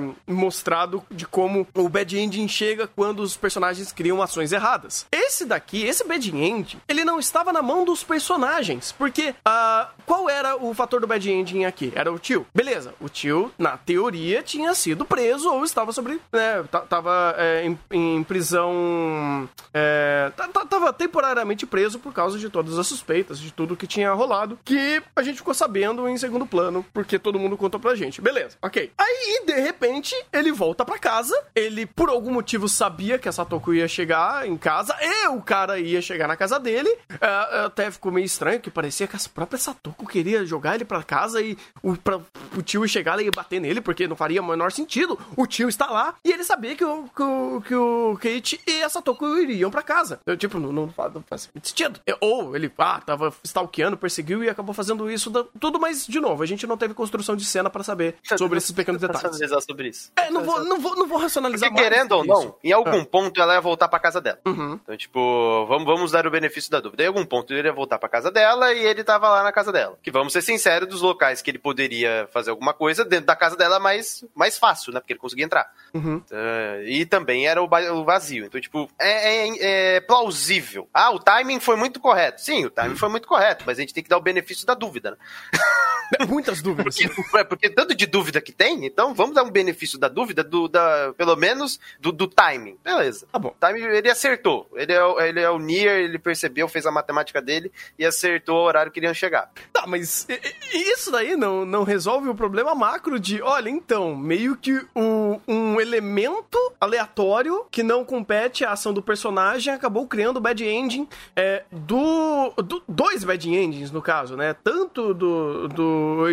[1.10, 5.06] de como o bad ending chega quando os personagens criam ações erradas.
[5.10, 10.28] Esse daqui, esse bad ending, ele não estava na mão dos personagens, porque uh, qual
[10.28, 11.92] era o fator do bad ending aqui?
[11.94, 12.46] Era o tio.
[12.54, 16.20] Beleza, o tio, na teoria, tinha sido preso ou estava sobre.
[16.32, 19.48] Né, tava é, em, em, prisão.
[19.72, 20.32] É,
[20.68, 25.02] tava temporariamente preso por causa de todas as suspeitas, de tudo que tinha rolado, que
[25.14, 28.20] a gente ficou sabendo em segundo plano, porque todo mundo contou pra gente.
[28.20, 28.92] Beleza, ok.
[28.98, 33.72] Aí, de repente, ele volta pra casa, ele, por algum motivo, sabia que a Satoko
[33.74, 36.88] ia chegar em casa, e o cara ia chegar na casa dele.
[37.20, 41.02] É, até ficou meio estranho, que parecia que a própria Satoko queria jogar ele pra
[41.02, 42.20] casa e o, pra,
[42.56, 45.18] o tio chegar lá e bater nele, porque não faria o menor sentido.
[45.36, 48.82] O tio está lá e ele sabia que o, que o, que o Kate e
[48.82, 50.20] a Satoko iriam pra casa.
[50.26, 52.00] Eu, tipo, não, não, não faz sentido.
[52.20, 56.46] Ou ele, ah, tava stalkeando, perseguiu e acabou fazendo isso, tudo, mas, de novo, a
[56.46, 59.38] gente não teve construção de cena para saber sobre esses pequenos detalhes.
[59.64, 60.10] sobre isso.
[60.16, 63.06] É, não vou, não vou, não vou racionalizar Porque, querendo ou não, em algum ah.
[63.06, 64.38] ponto ela ia voltar pra casa dela.
[64.46, 64.78] Uhum.
[64.82, 67.02] Então, tipo, vamos, vamos dar o benefício da dúvida.
[67.02, 69.72] Em algum ponto ele ia voltar pra casa dela e ele tava lá na casa
[69.72, 69.98] dela.
[70.02, 73.56] Que vamos ser sinceros, dos locais que ele poderia fazer alguma coisa, dentro da casa
[73.56, 75.00] dela mais, mais fácil, né?
[75.00, 75.70] Porque ele conseguia entrar.
[75.94, 76.18] Uhum.
[76.30, 78.44] Uh, e também era o, o, vazio.
[78.44, 80.88] Então, tipo, é, é, é, plausível.
[80.92, 82.40] Ah, o timing foi muito correto.
[82.40, 82.96] Sim, o timing uhum.
[82.96, 85.16] foi muito correto, mas a gente tem que dar o benefício da dúvida, né?
[86.28, 86.96] Muitas dúvidas.
[86.96, 90.42] Porque, é, porque tanto de dúvida que tem, então vamos dar um benefício da dúvida,
[90.42, 92.78] do, da, pelo menos do, do timing.
[92.82, 93.26] Beleza.
[93.30, 93.54] Tá bom.
[93.60, 94.68] Timing, ele acertou.
[94.74, 98.64] Ele é, ele é o Nier, ele percebeu, fez a matemática dele e acertou o
[98.64, 99.50] horário que iriam chegar.
[99.72, 100.26] Tá, mas
[100.72, 105.80] isso daí não, não resolve o problema macro de, olha, então, meio que o, um
[105.80, 111.64] elemento aleatório que não compete à ação do personagem acabou criando o bad ending é,
[111.70, 114.54] do, do, Dois bad endings, no caso, né?
[114.64, 116.24] Tanto do, do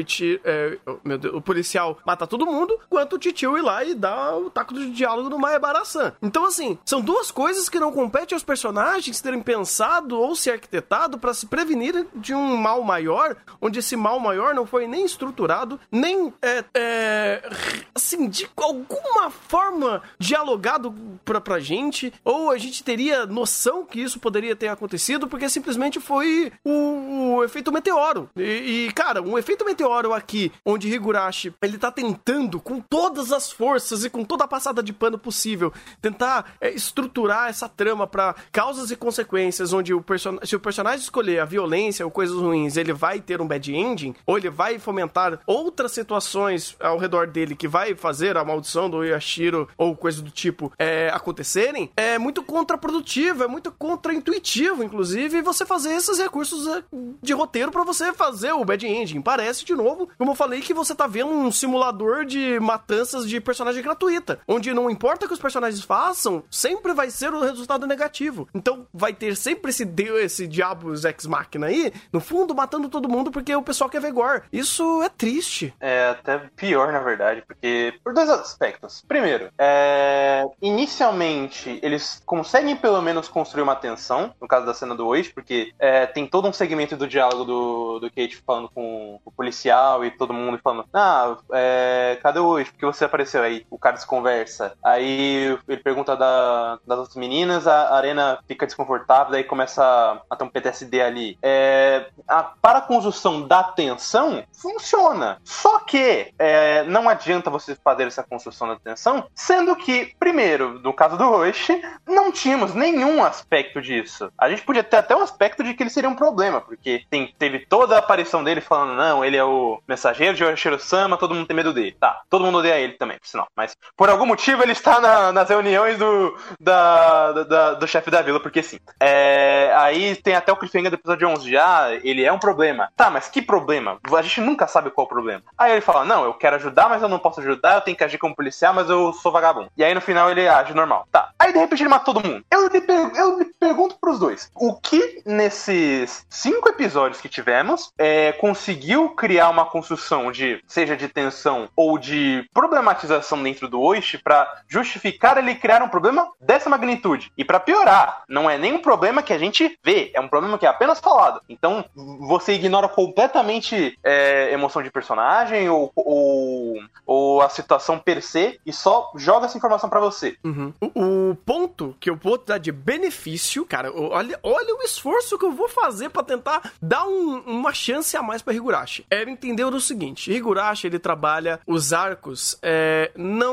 [0.44, 0.78] é,
[1.18, 4.92] Deus, o policial mata todo mundo, quanto o Titio ir lá e o taco de
[4.92, 6.14] diálogo no Maebara-san.
[6.22, 11.18] Então, assim, são duas coisas que não competem aos personagens terem pensado ou se arquitetado
[11.18, 15.80] para se prevenir de um mal maior, onde esse mal maior não foi nem estruturado,
[15.92, 17.50] nem, é, é,
[17.94, 24.20] assim, de alguma forma dialogado pra, pra gente, ou a gente teria noção que isso
[24.20, 28.30] poderia ter acontecido, porque simplesmente foi o, o efeito meteoro.
[28.36, 33.52] E, e, cara, um efeito meteoro aqui, onde Higurashi, ele tá tentando, com todas as
[33.52, 38.36] forças e com toda a passada de pano possível, tentar é, estruturar essa trama para
[38.52, 40.04] causas e consequências, onde o
[40.44, 44.16] se o personagem escolher a violência ou coisas ruins, ele vai ter um bad ending,
[44.26, 49.04] ou ele vai fomentar outras situações ao redor dele que vai fazer a maldição do
[49.04, 55.66] Yashiro ou coisas do tipo é, acontecerem, é muito contraprodutivo, é muito contraintuitivo, inclusive, você
[55.66, 56.84] fazer esses recursos é,
[57.22, 59.22] de roteiro para você fazer o bad ending.
[59.22, 63.40] Parece de novo, como eu falei, que você tá vendo um simulador de matanças de
[63.40, 67.88] personagem gratuita, onde não importa o que os personagens façam, sempre vai ser o resultado
[67.88, 68.48] negativo.
[68.54, 69.88] Então vai ter sempre esse,
[70.22, 74.44] esse diabos ex-máquina aí, no fundo, matando todo mundo porque o pessoal quer ver gore.
[74.52, 75.74] Isso é triste.
[75.80, 79.04] É até pior, na verdade, porque por dois aspectos.
[79.08, 80.44] Primeiro, é...
[80.62, 85.74] inicialmente eles conseguem pelo menos construir uma tensão, no caso da cena do Oishi, porque
[85.80, 90.12] é, tem todo um segmento do diálogo do, do Kate falando com o policial e
[90.12, 92.72] todo mundo falando: Ah, é, cadê hoje?
[92.72, 93.66] Porque você apareceu aí?
[93.76, 94.74] O cara desconversa.
[94.82, 100.44] Aí ele pergunta da, das outras meninas, a Arena fica desconfortável, daí começa a ter
[100.46, 101.38] um PTSD ali.
[101.44, 105.42] É, a, para a construção da tensão, funciona.
[105.44, 110.94] Só que é, não adianta você fazer essa construção da tensão, sendo que, primeiro, no
[110.94, 114.32] caso do Roche, não tínhamos nenhum aspecto disso.
[114.38, 117.34] A gente podia ter até um aspecto de que ele seria um problema, porque tem,
[117.38, 121.48] teve toda a aparição dele falando, não, ele é o mensageiro de Yoshiro-sama, todo mundo
[121.48, 121.96] tem medo dele.
[122.00, 123.48] Tá, todo mundo odeia ele também, por sinal.
[123.56, 123.65] Mas
[123.96, 128.40] por algum motivo ele está na, nas reuniões do, da, da, do chefe da vila,
[128.40, 128.80] porque sim.
[129.00, 132.90] É, aí tem até o cliffhanger do episódio 11 já, ele é um problema.
[132.96, 134.00] Tá, mas que problema?
[134.16, 135.44] A gente nunca sabe qual é o problema.
[135.58, 138.04] Aí ele fala, não, eu quero ajudar, mas eu não posso ajudar, eu tenho que
[138.04, 139.70] agir como policial, mas eu sou vagabundo.
[139.78, 141.08] E aí no final ele age normal.
[141.12, 141.32] Tá.
[141.40, 142.44] Aí de repente ele mata todo mundo.
[142.52, 142.84] Eu lhe,
[143.16, 149.50] eu lhe pergunto pros dois: o que nesses cinco episódios que tivemos é, conseguiu criar
[149.50, 155.56] uma construção de, seja de tensão ou de problematização dentro do Oishi para justificar ele
[155.56, 157.32] criar um problema dessa magnitude?
[157.38, 160.58] E para piorar, não é nem um problema que a gente vê, é um problema
[160.58, 161.42] que é apenas falado.
[161.48, 168.60] Então você ignora completamente é, emoção de personagem ou, ou, ou, a situação per se
[168.66, 170.38] e só joga essa informação para você.
[170.44, 170.74] Uhum.
[170.82, 175.46] O, o, ponto que eu vou dar de benefício, cara, olha, olha o esforço que
[175.46, 179.06] eu vou fazer para tentar dar um, uma chance a mais para Higurashi.
[179.10, 183.45] É entender o seguinte: Higurashi ele trabalha os arcos é, não,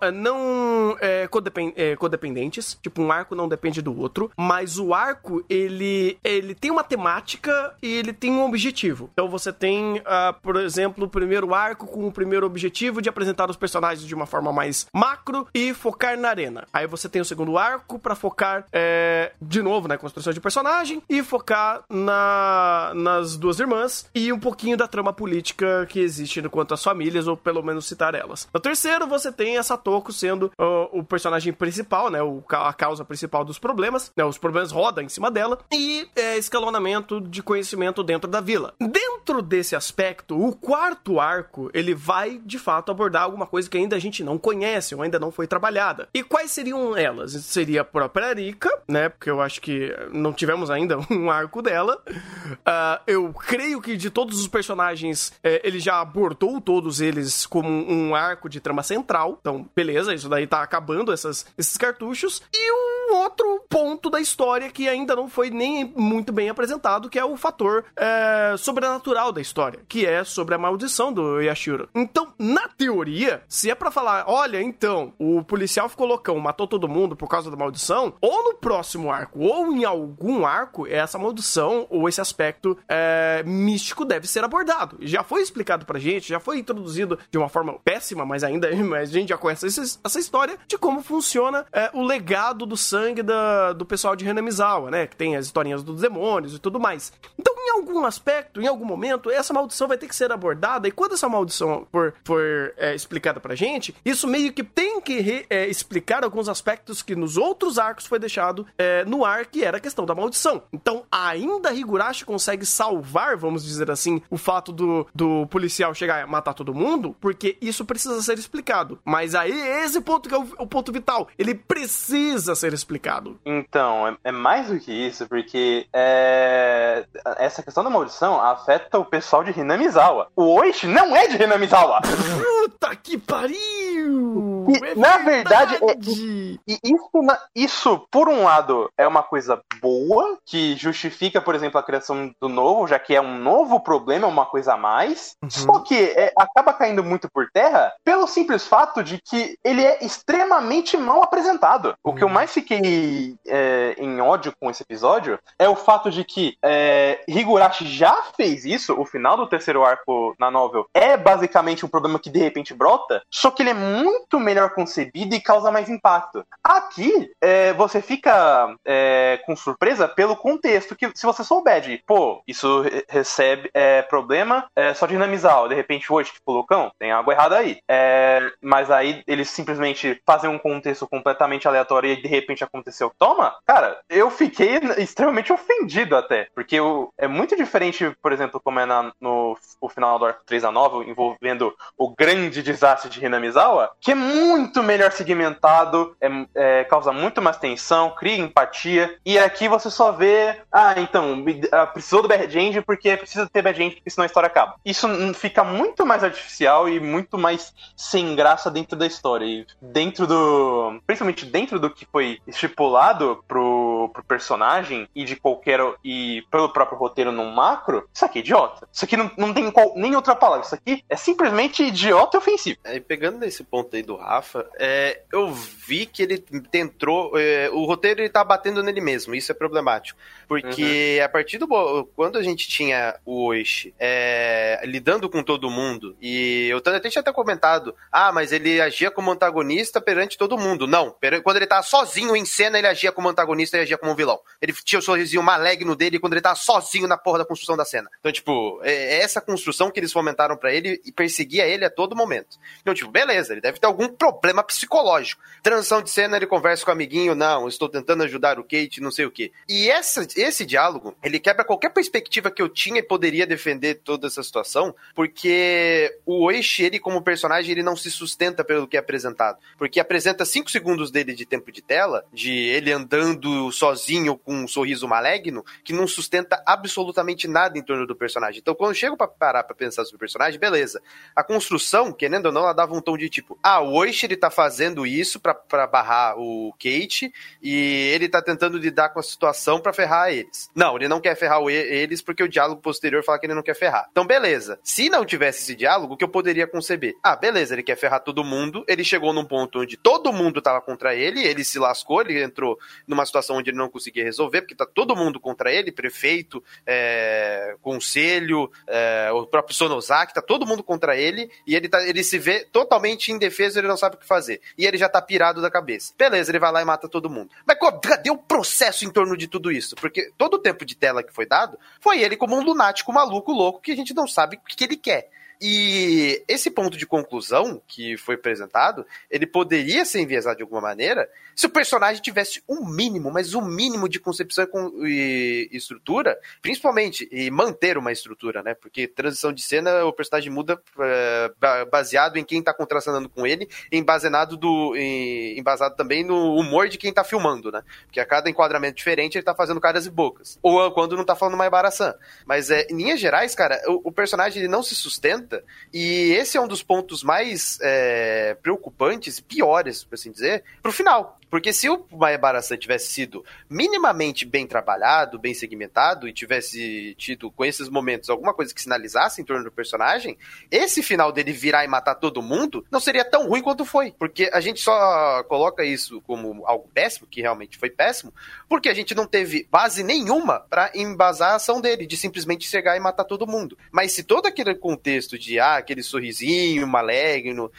[0.00, 4.94] é, não é, codepend, é, codependentes, tipo um arco não depende do outro, mas o
[4.94, 9.10] arco ele ele tem uma temática e ele tem um objetivo.
[9.12, 13.48] Então você tem, uh, por exemplo, o primeiro arco com o primeiro objetivo de apresentar
[13.50, 16.66] os personagens de uma forma mais macro e focar na arena.
[16.72, 20.40] Aí você tem o segundo arco para focar é, de novo na né, construção de
[20.40, 26.38] personagem e focar na, nas duas irmãs e um pouquinho da trama política que existe
[26.48, 28.48] quanto às famílias, ou pelo menos citar elas.
[28.52, 32.22] No terceiro, você tem a Satoko sendo uh, o personagem principal, né?
[32.22, 34.12] O, a causa principal dos problemas.
[34.16, 35.58] Né, os problemas rodam em cima dela.
[35.72, 38.74] E é, escalonamento de conhecimento dentro da vila.
[38.80, 43.96] Dentro desse aspecto, o quarto arco, ele vai, de fato, abordar alguma coisa que ainda
[43.96, 46.08] a gente não conhece, ou ainda não foi trabalhada.
[46.14, 47.32] E quais seriam elas?
[47.44, 49.08] Seria a própria Arika, né?
[49.08, 52.00] Porque eu acho que não tivemos ainda um arco dela.
[52.08, 57.68] Uh, eu creio que de todos os personagens, é, ele já abordou todos eles como
[57.68, 59.07] um arco de trama central.
[59.40, 62.42] Então, beleza, isso daí tá acabando essas, esses cartuchos.
[62.52, 67.18] E um outro ponto da história que ainda não foi nem muito bem apresentado, que
[67.18, 71.88] é o fator é, sobrenatural da história, que é sobre a maldição do Yashiro.
[71.94, 76.88] Então, na teoria, se é para falar, olha, então, o policial ficou loucão, matou todo
[76.88, 81.86] mundo por causa da maldição, ou no próximo arco, ou em algum arco, essa maldição
[81.90, 84.96] ou esse aspecto é, místico deve ser abordado.
[85.00, 89.10] Já foi explicado pra gente, já foi introduzido de uma forma péssima, mas ainda mas
[89.10, 93.22] a gente já conhece essa, essa história de como funciona é, o legado do sangue
[93.22, 95.06] da, do pessoal de Hanamizawa, né?
[95.06, 97.12] Que tem as historinhas dos demônios e tudo mais.
[97.38, 100.90] Então, em algum aspecto, em algum momento, essa maldição vai ter que ser abordada, e
[100.90, 105.46] quando essa maldição for, for é, explicada pra gente, isso meio que tem que re,
[105.48, 109.76] é, explicar alguns aspectos que nos outros arcos foi deixado é, no ar, que era
[109.76, 110.62] a questão da maldição.
[110.72, 116.26] Então, ainda Higurashi consegue salvar, vamos dizer assim, o fato do, do policial chegar a
[116.26, 118.87] matar todo mundo, porque isso precisa ser explicado.
[119.04, 119.52] Mas aí,
[119.84, 123.38] esse ponto que é o, o ponto vital, ele precisa ser explicado.
[123.44, 127.04] Então, é, é mais do que isso, porque é,
[127.38, 130.28] essa questão da maldição afeta o pessoal de Hinamizawa.
[130.36, 132.00] O Oishi não é de Hinamizawa!
[132.02, 134.66] Puta que pariu!
[134.68, 137.20] E, é na verdade, é, isso,
[137.54, 142.48] isso, por um lado, é uma coisa boa, que justifica, por exemplo, a criação do
[142.48, 145.36] novo, já que é um novo problema, é uma coisa a mais.
[145.42, 145.50] Uhum.
[145.50, 150.04] Só que é, acaba caindo muito por terra pelo simples fato de que ele é
[150.04, 151.94] extremamente mal apresentado.
[152.02, 152.34] O que eu uhum.
[152.34, 157.86] mais fiquei é, em ódio com esse episódio é o fato de que é, Higurashi
[157.86, 162.30] já fez isso, o final do terceiro arco na novel é basicamente um problema que
[162.30, 166.44] de repente brota, só que ele é muito melhor concebido e causa mais impacto.
[166.62, 172.42] Aqui, é, você fica é, com surpresa pelo contexto, que se você souber de, pô,
[172.46, 177.54] isso recebe é, problema é, só dinamizar, de repente hoje, tipo, loucão, tem algo errado
[177.54, 177.78] aí.
[177.88, 183.10] É, mas aí eles simplesmente fazem um contexto completamente aleatório e de repente aconteceu.
[183.18, 188.78] Toma, cara, eu fiquei extremamente ofendido até, porque eu, é muito diferente, por exemplo, como
[188.78, 193.24] é na, no o final do arco 3 da novel, envolvendo o grande desastre de
[193.24, 199.38] Hinamizawa, que é muito melhor segmentado, é, é, causa muito mais tensão, cria empatia, e
[199.38, 203.82] aqui você só vê, ah, então, ah, precisou do Bad End porque precisa ter Bad
[203.82, 204.74] End, porque senão a história acaba.
[204.84, 210.26] Isso fica muito mais artificial e muito mais sem graça dentro da história, e dentro
[210.26, 211.00] do...
[211.06, 215.80] principalmente dentro do que foi estipulado pro, pro personagem e de qualquer...
[216.04, 218.88] e pelo próprio roteiro no macro, isso aqui é idiota.
[218.92, 220.64] Isso aqui não, não tem qual, nem outra palavra.
[220.64, 222.78] Isso aqui é simplesmente idiota e ofensivo.
[222.84, 227.32] É, e pegando nesse ponto aí do Rafa, é, eu vi que ele tentou.
[227.38, 229.34] É, o roteiro ele tá batendo nele mesmo.
[229.34, 230.18] Isso é problemático.
[230.48, 231.24] Porque uhum.
[231.24, 231.68] a partir do.
[232.16, 237.20] Quando a gente tinha o Oishi é, lidando com todo mundo, e eu até tinha
[237.20, 240.86] até comentado: ah, mas ele agia como antagonista perante todo mundo.
[240.86, 244.40] Não, quando ele tá sozinho em cena, ele agia como antagonista e agia como vilão.
[244.60, 247.84] Ele tinha o sorrisinho maligno dele quando ele tá sozinho na porra da construção da
[247.84, 248.10] cena.
[248.20, 251.90] Então, tipo, é, é essa construção que eles fomentaram para ele e perseguia ele a
[251.90, 252.58] todo momento.
[252.80, 255.40] Então, tipo, beleza, ele deve ter algum problema psicológico.
[255.62, 259.10] Transição de cena, ele conversa com o amiguinho, não, estou tentando ajudar o Kate, não
[259.10, 259.52] sei o quê.
[259.68, 264.26] E essa, esse diálogo, ele quebra qualquer perspectiva que eu tinha e poderia defender toda
[264.26, 269.00] essa situação, porque o Oishi, ele como personagem, ele não se sustenta pelo que é
[269.00, 269.58] apresentado.
[269.76, 274.68] Porque apresenta cinco segundos dele de tempo de tela, de ele andando sozinho com um
[274.68, 278.60] sorriso maligno, que não sustenta absolutamente nada em torno do personagem.
[278.60, 281.02] Então, quando eu chego para parar pra pensar sobre o personagem, beleza.
[281.34, 284.50] A construção, querendo ou não, ela dava um tom de tipo, ah, o ele tá
[284.50, 289.92] fazendo isso para barrar o Kate, e ele tá tentando lidar com a situação para
[289.92, 290.70] ferrar eles.
[290.74, 293.74] Não, ele não quer ferrar eles porque o diálogo posterior fala que ele não quer
[293.74, 294.06] ferrar.
[294.10, 294.78] Então, beleza.
[294.82, 297.16] Se não tivesse esse diálogo, que eu poderia conceber?
[297.22, 300.82] Ah, beleza, ele quer ferrar todo mundo, ele chegou num ponto onde todo mundo tava
[300.82, 304.74] contra ele, ele se lascou, ele entrou numa situação onde ele não conseguia resolver, porque
[304.74, 310.82] tá todo mundo contra ele, prefeito, é, conselho, é, o próprio Sonosaki, tá todo mundo
[310.82, 314.26] contra ele, e ele, tá, ele se vê totalmente indefeso, ele não sabe o que
[314.26, 314.60] fazer.
[314.76, 316.12] E ele já tá pirado da cabeça.
[316.18, 317.50] Beleza, ele vai lá e mata todo mundo.
[317.64, 319.96] Mas cadê o processo em torno de tudo isso?
[319.96, 323.52] Porque todo o tempo de tela que foi dado foi ele como um lunático maluco
[323.52, 325.30] louco que a gente não sabe o que ele quer.
[325.60, 331.28] E esse ponto de conclusão que foi apresentado, ele poderia ser enviesado de alguma maneira
[331.58, 334.64] se o personagem tivesse um mínimo, mas um mínimo de concepção
[335.04, 338.74] e, estrutura, principalmente, e manter uma estrutura, né?
[338.74, 341.52] Porque transição de cena, o personagem muda é,
[341.90, 346.96] baseado em quem tá contracenando com ele, embasenado do, em, embasado também no humor de
[346.96, 347.82] quem tá filmando, né?
[348.04, 350.60] Porque a cada enquadramento diferente ele tá fazendo caras e bocas.
[350.62, 352.14] Ou quando não tá falando uma embaraçã.
[352.46, 355.47] Mas é, em linhas gerais, cara, o, o personagem ele não se sustenta,
[355.92, 361.37] e esse é um dos pontos mais é, preocupantes, piores, por assim dizer, pro final.
[361.50, 367.64] Porque se o Maebara-san tivesse sido minimamente bem trabalhado, bem segmentado e tivesse tido com
[367.64, 370.36] esses momentos alguma coisa que sinalizasse em torno do personagem,
[370.70, 374.12] esse final dele virar e matar todo mundo não seria tão ruim quanto foi.
[374.18, 378.32] Porque a gente só coloca isso como algo péssimo, que realmente foi péssimo,
[378.68, 382.96] porque a gente não teve base nenhuma para embasar a ação dele, de simplesmente chegar
[382.96, 383.78] e matar todo mundo.
[383.90, 387.70] Mas se todo aquele contexto de ah, aquele sorrisinho maligno,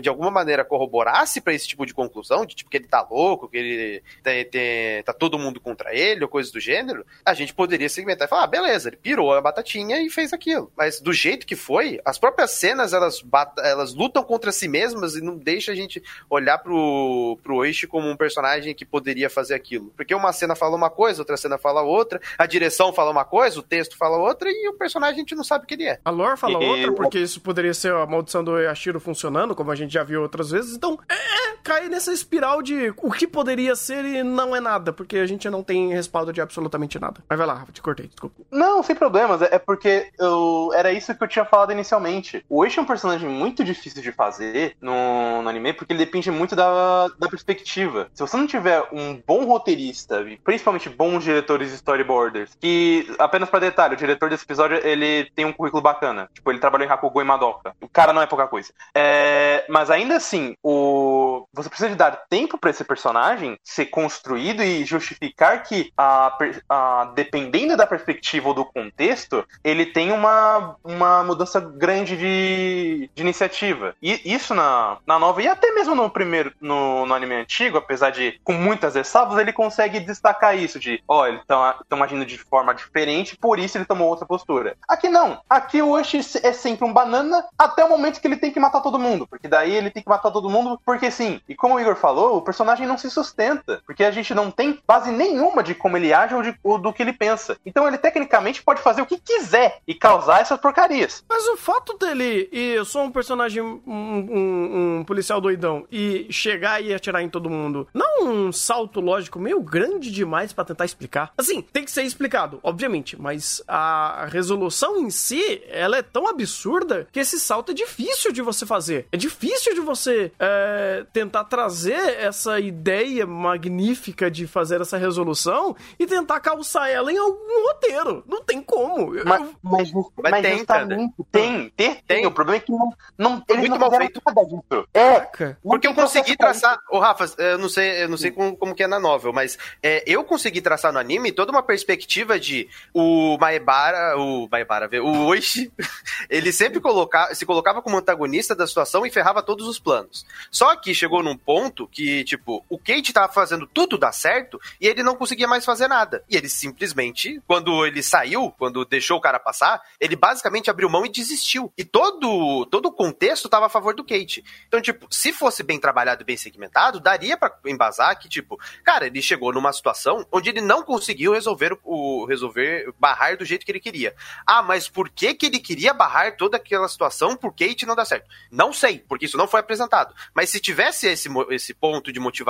[0.00, 3.48] de alguma maneira corroborasse para esse tipo de conclusão, de tipo que ele tá louco,
[3.48, 7.54] que ele tem, tem, tá todo mundo contra ele, ou coisas do gênero, a gente
[7.54, 10.70] poderia segmentar e falar, ah, beleza, ele pirou a batatinha e fez aquilo.
[10.76, 13.24] Mas do jeito que foi, as próprias cenas, elas,
[13.58, 18.08] elas lutam contra si mesmas e não deixa a gente olhar pro, pro Oishi como
[18.08, 19.92] um personagem que poderia fazer aquilo.
[19.96, 23.58] Porque uma cena fala uma coisa, outra cena fala outra, a direção fala uma coisa,
[23.58, 25.98] o texto fala outra, e o personagem a gente não sabe o que ele é.
[26.04, 26.66] A lore fala e...
[26.66, 30.22] outra, porque isso poderia ser a maldição do Yashiro funcionando, como a gente já viu
[30.22, 30.74] outras vezes.
[30.76, 34.92] Então, é, é cai nessa espiral de o que poderia ser e não é nada,
[34.92, 37.22] porque a gente não tem respaldo de absolutamente nada.
[37.28, 38.42] Mas vai lá, te cortei, desculpa.
[38.50, 39.42] Não, sem problemas.
[39.42, 40.70] É porque eu...
[40.74, 42.44] era isso que eu tinha falado inicialmente.
[42.48, 46.30] O Ace é um personagem muito difícil de fazer no, no anime, porque ele depende
[46.30, 48.08] muito da, da perspectiva.
[48.14, 53.60] Se você não tiver um bom roteirista, principalmente bons diretores de storyboarders, que, apenas para
[53.60, 56.28] detalhe, o diretor desse episódio, ele tem um currículo bacana.
[56.32, 57.74] Tipo, ele trabalhou em Hakugo e Madoka.
[57.80, 58.72] O cara não é pouca coisa.
[58.94, 59.64] É...
[59.68, 61.46] Mas ainda assim, o...
[61.52, 66.36] você precisa de dar tempo para esse personagem ser construído e justificar que, a,
[66.68, 73.22] a, dependendo da perspectiva ou do contexto, ele tem uma, uma mudança grande de, de
[73.22, 73.94] iniciativa.
[74.02, 78.10] E isso na, na nova, e até mesmo no primeiro, no, no anime antigo, apesar
[78.10, 82.38] de com muitas ressalvas, ele consegue destacar isso de, ó, oh, eles estão agindo de
[82.38, 84.76] forma diferente, por isso ele tomou outra postura.
[84.88, 85.40] Aqui não.
[85.48, 88.80] Aqui o Oshi é sempre um banana até o momento que ele tem que matar
[88.80, 91.40] todo mundo, porque daí ele tem que matar todo mundo, porque sim.
[91.48, 94.78] E como o Igor falou, o personagem não se sustenta, porque a gente não tem
[94.86, 97.56] base nenhuma de como ele age ou, de, ou do que ele pensa.
[97.64, 101.24] Então ele tecnicamente pode fazer o que quiser e causar essas porcarias.
[101.28, 106.26] Mas o fato dele, e eu sou um personagem, um, um, um policial doidão, e
[106.30, 110.84] chegar e atirar em todo mundo, não um salto lógico meio grande demais para tentar
[110.84, 111.32] explicar.
[111.36, 117.06] Assim, tem que ser explicado, obviamente, mas a resolução em si, ela é tão absurda
[117.12, 119.06] que esse salto é difícil de você fazer.
[119.12, 126.06] É difícil de você é, tentar trazer essa ideia magnífica de fazer essa resolução e
[126.06, 128.24] tentar calçar ela em algum roteiro.
[128.26, 129.12] Não tem como.
[129.24, 132.26] Mas, mas, mas, mas tem, justamente, tem, tem, tem.
[132.26, 134.20] O problema é que não, não eles Muito não mal feito.
[134.24, 134.88] nada disso.
[134.92, 136.78] É, porque eu consegui traçar.
[136.90, 139.58] Ô, Rafa, eu não sei, eu não sei como, como que é na novel, mas
[139.82, 145.26] é, eu consegui traçar no anime toda uma perspectiva de o Maebara, o Maebara, o
[145.26, 145.72] Oishi,
[146.28, 150.24] ele sempre coloca, se colocava como antagonista da situação e ferrava todos os planos.
[150.50, 154.86] Só que chegou num ponto que, tipo, o Kate tava fazendo tudo dar certo e
[154.86, 156.22] ele não conseguia mais fazer nada.
[156.28, 161.06] E ele simplesmente, quando ele saiu, quando deixou o cara passar, ele basicamente abriu mão
[161.06, 161.72] e desistiu.
[161.76, 164.44] E todo, todo o contexto tava a favor do Kate.
[164.68, 169.06] Então, tipo, se fosse bem trabalhado e bem segmentado, daria para embasar que, tipo, cara,
[169.06, 173.72] ele chegou numa situação onde ele não conseguiu resolver o resolver barrar do jeito que
[173.72, 174.14] ele queria.
[174.46, 178.04] Ah, mas por que que ele queria barrar toda aquela situação por Kate não dá
[178.04, 178.28] certo?
[178.50, 180.14] Não sei, porque isso não foi apresentado.
[180.34, 182.43] Mas se tivesse esse, esse ponto de motivação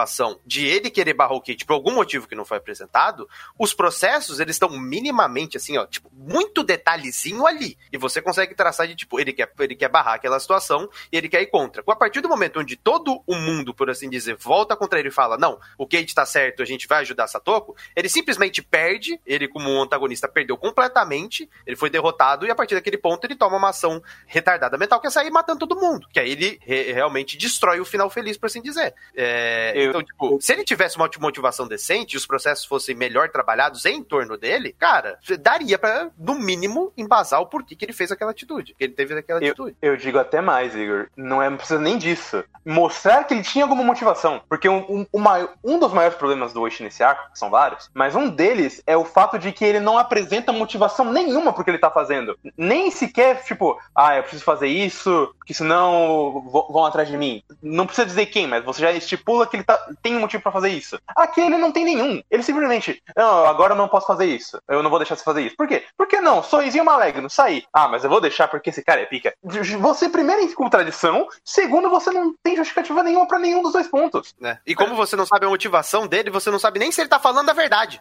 [0.44, 3.28] de ele querer barrar o Kate por algum motivo que não foi apresentado,
[3.58, 7.78] os processos, eles estão minimamente assim, ó, tipo, muito detalhezinho ali.
[7.92, 11.28] E você consegue traçar de, tipo, ele quer, ele quer barrar aquela situação e ele
[11.28, 11.82] quer ir contra.
[11.86, 15.12] A partir do momento onde todo o mundo, por assim dizer, volta contra ele e
[15.12, 19.48] fala, não, o Kate tá certo, a gente vai ajudar Satoko, ele simplesmente perde, ele
[19.48, 23.70] como antagonista perdeu completamente, ele foi derrotado e a partir daquele ponto ele toma uma
[23.70, 26.08] ação retardada mental que é sair matando todo mundo.
[26.12, 28.94] Que aí ele re realmente destrói o final feliz, por assim dizer.
[29.14, 33.84] É, então, tipo, se ele tivesse uma motivação decente e os processos fossem melhor trabalhados
[33.84, 38.30] em torno dele, cara, daria para no mínimo, embasar o porquê que ele fez aquela
[38.30, 39.76] atitude, que ele teve aquela eu, atitude.
[39.80, 41.08] Eu digo até mais, Igor.
[41.16, 42.44] Não, é, não precisa nem disso.
[42.64, 44.42] Mostrar que ele tinha alguma motivação.
[44.48, 45.24] Porque um, um,
[45.62, 48.96] um dos maiores problemas do Oishi nesse arco, que são vários, mas um deles é
[48.96, 52.38] o fato de que ele não apresenta motivação nenhuma pro que ele tá fazendo.
[52.56, 57.42] Nem sequer, tipo, ah, eu preciso fazer isso, porque senão vão atrás de mim.
[57.62, 60.52] Não precisa dizer quem, mas você já estipula que ele tá, tem um motivo para
[60.52, 60.98] fazer isso.
[61.16, 62.22] Aqui ele não tem nenhum.
[62.30, 64.60] Ele simplesmente, não, agora eu não posso fazer isso.
[64.68, 65.56] Eu não vou deixar você fazer isso.
[65.56, 65.84] Por quê?
[65.96, 66.42] Por que não?
[66.42, 67.64] Sorrisinho maligno, sair.
[67.72, 69.34] Ah, mas eu vou deixar porque esse cara é pica.
[69.42, 71.26] Você, primeiro, em contradição.
[71.44, 74.34] Segundo, você não tem justificativa nenhuma para nenhum dos dois pontos.
[74.42, 74.58] É.
[74.66, 77.18] E como você não sabe a motivação dele, você não sabe nem se ele tá
[77.18, 78.00] falando a verdade.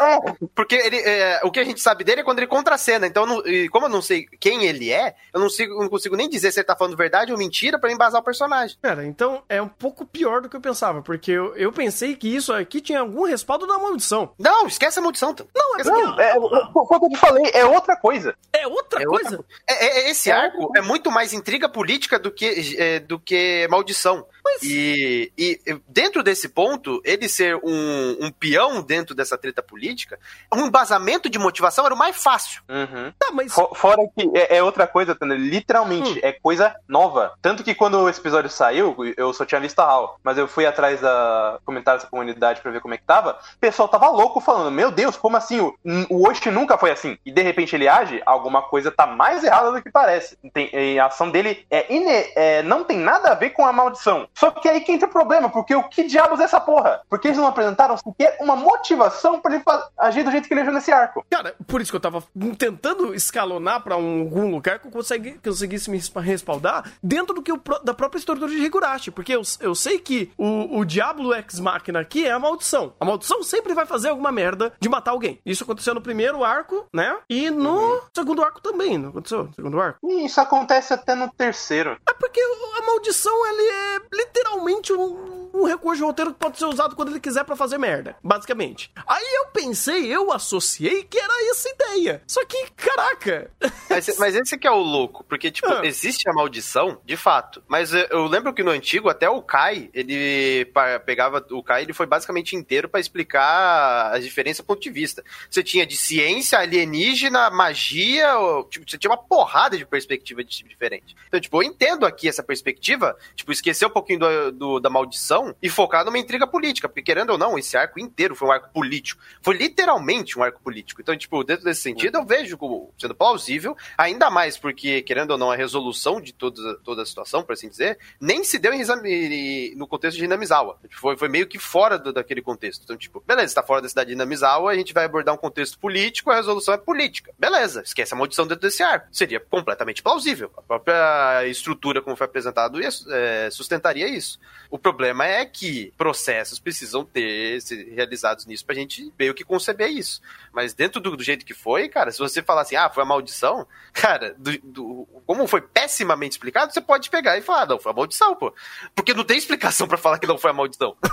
[0.00, 0.46] É.
[0.54, 3.06] porque ele, é, o que a gente sabe dele é quando ele contracena.
[3.06, 6.28] Então, não, como eu não sei quem ele é, eu não, sigo, não consigo nem
[6.28, 8.76] dizer se ele tá falando verdade ou mentira para embasar o personagem.
[8.82, 12.34] Cara, então é um pouco pior do que eu pensava, porque eu, eu pensei que
[12.34, 14.32] isso aqui tinha algum respaldo da maldição.
[14.38, 15.34] Não, esquece a maldição.
[15.54, 15.84] Não, é.
[15.84, 16.32] Não, é,
[16.72, 18.34] como eu te falei, é outra coisa.
[18.52, 19.36] É outra é coisa?
[19.36, 19.46] Outra...
[19.68, 24.24] É, é, esse arco é muito mais intriga política do que, é, do que maldição.
[24.44, 24.62] Mas...
[24.62, 30.18] E, e, dentro desse ponto, ele ser um, um peão dentro dessa treta política,
[30.52, 32.62] um embasamento de motivação era o mais fácil.
[32.68, 33.12] Uhum.
[33.18, 33.52] Tá, mas...
[33.52, 36.20] Fora que é, é outra coisa, literalmente, hum.
[36.22, 37.32] é coisa nova.
[37.40, 40.66] Tanto que quando esse episódio saiu, eu só tinha visto a HAL, mas eu fui
[40.66, 44.40] atrás da comentários da comunidade pra ver como é que tava, o pessoal tava louco
[44.40, 45.60] falando, meu Deus, como assim?
[45.60, 45.74] O,
[46.08, 47.18] o Oshi nunca foi assim.
[47.24, 50.36] E de repente ele age, alguma coisa tá mais errada do que parece.
[50.52, 54.28] Tem, a ação dele é, ine, é não tem nada a ver com a maldição.
[54.34, 57.02] Só que aí que entra o problema, porque o que diabos é essa porra?
[57.08, 59.64] Porque eles não apresentaram sequer uma motivação para ele
[59.98, 61.24] agir do jeito que ele agiu nesse arco.
[61.30, 62.22] Cara, por isso que eu tava
[62.58, 67.52] tentando escalonar para um, algum lugar que eu consegui, conseguisse me respaldar dentro do que
[67.82, 69.10] da própria estrutura de Higurashi.
[69.10, 72.94] Porque eu, eu sei que o, o Diablo Ex Machina aqui é a maldição.
[72.98, 75.40] A maldição sempre vai fazer alguma merda de matar alguém.
[75.44, 77.18] Isso aconteceu no primeiro arco, né?
[77.28, 78.00] E no uhum.
[78.14, 79.44] segundo arco também, não aconteceu?
[79.44, 79.98] No segundo arco?
[80.02, 81.96] Isso acontece até no terceiro.
[82.08, 86.66] É porque a maldição, ele é literalmente um, um recurso de roteiro que pode ser
[86.66, 88.90] usado quando ele quiser para fazer merda, basicamente.
[89.06, 92.22] Aí eu pensei, eu associei que era essa ideia.
[92.26, 93.50] Só que, caraca.
[93.90, 95.84] Mas, mas esse que é o louco, porque, tipo, ah.
[95.84, 97.60] existe a maldição, de fato.
[97.66, 100.64] Mas eu lembro que no antigo, até o Kai, ele
[101.04, 101.44] pegava.
[101.50, 105.24] O Kai, ele foi basicamente inteiro para explicar as diferenças do ponto de vista.
[105.50, 110.50] Você tinha de ciência, alienígena, magia, ou, tipo, você tinha uma porrada de perspectiva de
[110.50, 111.16] tipo diferente.
[111.26, 115.54] Então, tipo, eu entendo aqui essa perspectiva, tipo, esquecer um pouquinho do, do, da maldição
[115.62, 118.70] e focar numa intriga política, porque querendo ou não, esse arco inteiro foi um arco
[118.72, 119.22] político.
[119.42, 121.00] Foi literalmente um arco político.
[121.00, 125.38] Então, tipo, dentro desse sentido, eu vejo como sendo plausível, ainda mais porque, querendo ou
[125.38, 129.74] não, a resolução de toda, toda a situação, por assim dizer, nem se deu em,
[129.76, 130.78] no contexto de Hinamizawa.
[130.90, 132.82] Foi, foi meio que fora do, daquele contexto.
[132.84, 135.78] Então, tipo, beleza, está fora da cidade de Hinamizawa, a gente vai abordar um contexto
[135.78, 137.32] político, a resolução é política.
[137.38, 139.08] Beleza, esquece a maldição dentro desse arco.
[139.12, 140.50] Seria completamente plausível.
[140.56, 144.38] A própria estrutura, como foi apresentado, é, sustentaria isso.
[144.70, 149.44] O problema é que processos precisam ter ser realizados nisso pra gente ver o que
[149.44, 150.20] conceber isso.
[150.52, 153.06] Mas dentro do, do, jeito que foi, cara, se você falar assim, ah, foi a
[153.06, 157.90] maldição, cara, do, do, como foi pessimamente explicado, você pode pegar e falar, não, foi
[157.90, 158.54] a maldição, pô.
[158.94, 160.96] Porque não tem explicação para falar que não foi a maldição.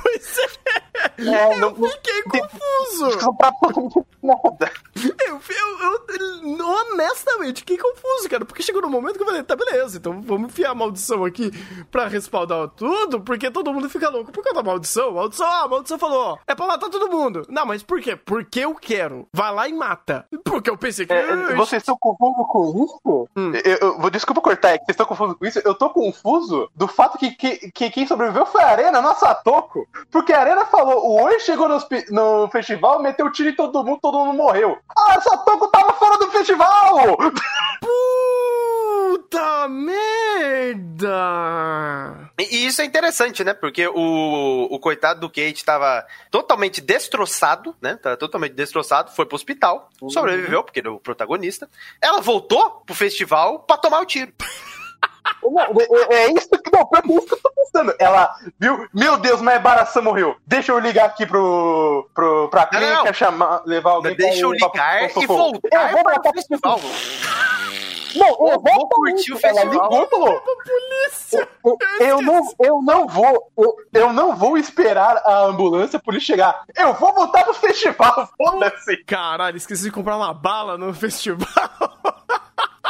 [1.18, 1.54] É.
[1.54, 3.20] É, não, não Fiquei confuso.
[3.26, 3.52] comprar
[4.22, 4.72] nada.
[5.28, 6.06] Eu, eu,
[6.60, 8.46] eu, honestamente, fiquei confuso, cara.
[8.46, 11.52] Porque chegou no momento que eu falei, tá, beleza, então vamos enfiar a maldição aqui
[11.92, 15.12] pra respaldar tudo, porque todo mundo fica louco por causa da maldição.
[15.14, 17.46] Maldição, ah, a maldição falou, ó, é pra matar todo mundo.
[17.50, 18.16] Não, mas por quê?
[18.16, 19.28] Porque eu quero.
[19.34, 20.26] Vai lá e mata.
[20.44, 21.14] Porque eu pensei que...
[21.14, 23.30] É, vocês estão confusos com isso?
[23.38, 23.52] Hum.
[23.64, 25.60] Eu, eu, vou- desculpa cortar, é que vocês estão confusos com isso.
[25.64, 29.88] Eu tô confuso do fato que, que, que quem sobreviveu foi a Arena, nossa Toco.
[30.12, 31.80] Porque a Arena falou, o Oi chegou no,
[32.10, 34.78] no festival, meteu tiro em todo mundo, todo mundo morreu.
[34.98, 37.18] Ah, essa Toco tava fora do festival!
[39.08, 41.08] Puta merda!
[42.38, 43.54] E isso é interessante, né?
[43.54, 47.96] Porque o, o coitado do Kate tava totalmente destroçado, né?
[47.96, 51.70] Tava totalmente destroçado, foi pro hospital, sobreviveu, porque ele é o protagonista.
[52.02, 54.34] Ela voltou pro festival pra tomar o tiro.
[55.44, 57.96] Não, é, é isso que, não, pior que é isso que eu tô pensando.
[58.00, 60.36] Ela viu, meu Deus, mas Baraçan morreu.
[60.46, 64.70] Deixa eu ligar aqui pro, pro, pra Não, não, chamar, levar alguém Deixa eu pra-
[64.70, 66.80] pra- ligar pra- e pra- voltar Eu vou para matar o festival.
[68.16, 68.90] Não, Eu vou exatamente.
[68.96, 69.90] curtir o Ela festival.
[69.90, 70.42] ligou e falou,
[71.60, 76.22] eu, eu não, eu não vou, eu, eu não vou esperar a ambulância por ele
[76.24, 76.64] chegar.
[76.76, 78.98] Eu vou voltar pro festival, foda-se.
[79.06, 81.48] Caralho, esqueci de comprar uma bala no festival.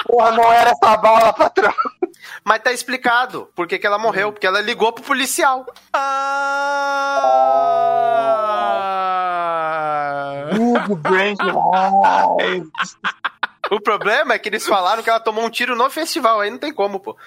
[0.06, 1.74] Porra, não era essa bala, patrão.
[2.48, 5.66] Mas tá explicado por que, que ela morreu, porque ela ligou pro policial.
[5.92, 7.18] Ah!
[13.70, 16.58] O problema é que eles falaram que ela tomou um tiro no festival, aí não
[16.58, 17.18] tem como, pô.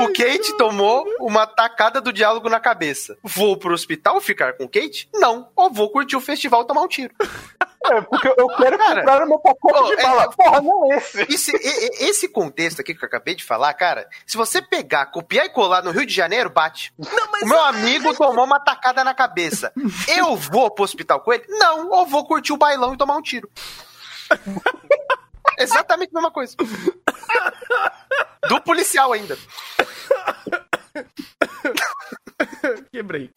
[0.00, 3.18] O Kate tomou uma tacada do diálogo na cabeça.
[3.22, 5.06] Vou pro hospital ficar com o Kate?
[5.12, 5.50] Não.
[5.54, 7.12] Ou vou curtir o festival e tomar um tiro.
[7.92, 10.30] É, porque eu quero Cara, comprar o meu pacote ô, de é- bala.
[10.30, 11.22] Porra, não esse.
[11.32, 11.58] Esse, e-
[12.06, 15.50] e- esse contexto aqui que eu acabei de falar, cara, se você pegar, copiar e
[15.50, 16.92] colar no Rio de Janeiro, bate.
[17.42, 19.72] o meu amigo tomou uma tacada na cabeça.
[20.08, 21.44] Eu vou pro hospital com ele?
[21.48, 21.90] Não.
[21.90, 23.48] Ou vou curtir o bailão e tomar um tiro.
[25.58, 26.56] Exatamente a mesma coisa.
[28.48, 29.36] Do policial ainda.
[32.90, 33.30] Quebrei.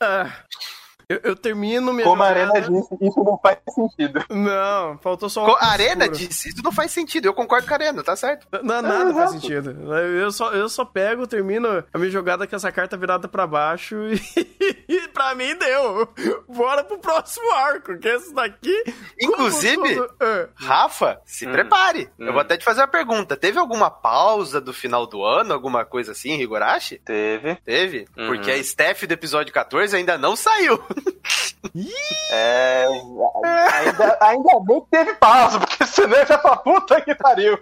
[0.00, 0.32] Ah,
[1.08, 2.04] eu, eu termino minha.
[2.06, 4.24] Como a jogada- Arena disse, isso não faz sentido.
[4.30, 7.26] Não, faltou só uma A Arena disse, isso não faz sentido.
[7.26, 8.46] Eu concordo com a Arena, tá certo?
[8.62, 9.32] Não, nada faz Exato.
[9.40, 9.94] sentido.
[9.94, 13.96] Eu só, eu só pego, termino a minha jogada com essa carta virada pra baixo
[14.88, 16.08] e pra mim deu.
[16.48, 18.84] Bora pro próximo arco, que esse daqui.
[19.20, 22.08] Inclusive- como Ah, Rafa, se prepare.
[22.18, 22.26] Hum.
[22.26, 23.36] Eu vou até te fazer uma pergunta.
[23.36, 25.52] Teve alguma pausa do final do ano?
[25.52, 26.98] Alguma coisa assim, Higurashi?
[27.04, 27.54] Teve.
[27.64, 28.06] Teve?
[28.16, 28.26] Uhum.
[28.26, 30.82] Porque a Steph do episódio 14 ainda não saiu.
[32.30, 32.86] É.
[33.72, 37.58] Ainda, ainda bem que teve pausa, porque senão eu já pra puta que pariu.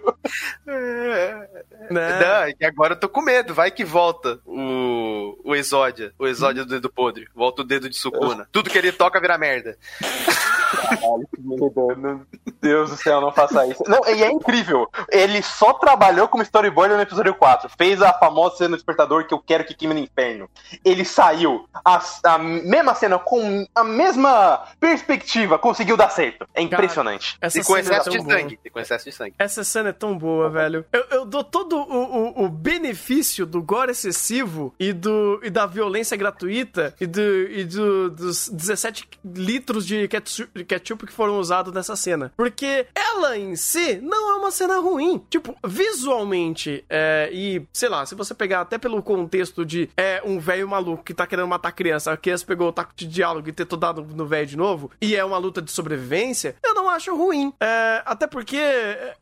[0.65, 2.19] né?
[2.19, 3.53] Não, é que agora eu tô com medo.
[3.53, 6.13] Vai que volta o, o Exódia.
[6.17, 7.27] O Exódia do dedo podre.
[7.35, 8.47] Volta o dedo de Sukuna.
[8.51, 9.77] Tudo que ele toca vira merda.
[10.71, 11.71] Caralho, que medo.
[11.97, 12.21] Meu
[12.61, 13.83] Deus do céu, não faça isso.
[13.87, 14.87] Não, e é incrível.
[15.11, 17.69] Ele só trabalhou como storyboard no episódio 4.
[17.77, 20.49] Fez a famosa cena do despertador que eu quero que queime no inferno.
[20.83, 21.67] Ele saiu.
[21.83, 26.47] A, a mesma cena, com a mesma perspectiva, conseguiu dar certo.
[26.53, 27.37] É impressionante.
[27.41, 28.39] Essa E com cena é excesso tão de boa.
[28.39, 28.59] sangue.
[28.63, 29.33] E com excesso de sangue.
[29.37, 30.85] Essa cena é tão boa, velho.
[30.91, 35.65] Eu, eu dou todo o, o, o benefício do gore excessivo e, do, e da
[35.65, 41.39] violência gratuita e, do, e do, dos 17 litros de ketchu- de ketchup que foram
[41.39, 42.33] usados nessa cena.
[42.35, 45.23] Porque ela em si não é uma cena ruim.
[45.29, 50.39] Tipo, visualmente, é, e sei lá, se você pegar até pelo contexto de é um
[50.39, 53.47] velho maluco que tá querendo matar a criança, a criança pegou o taco de diálogo
[53.47, 56.89] e tentou dar no, velho de novo, e é uma luta de sobrevivência, eu não
[56.89, 57.53] acho ruim.
[57.59, 58.57] É, até porque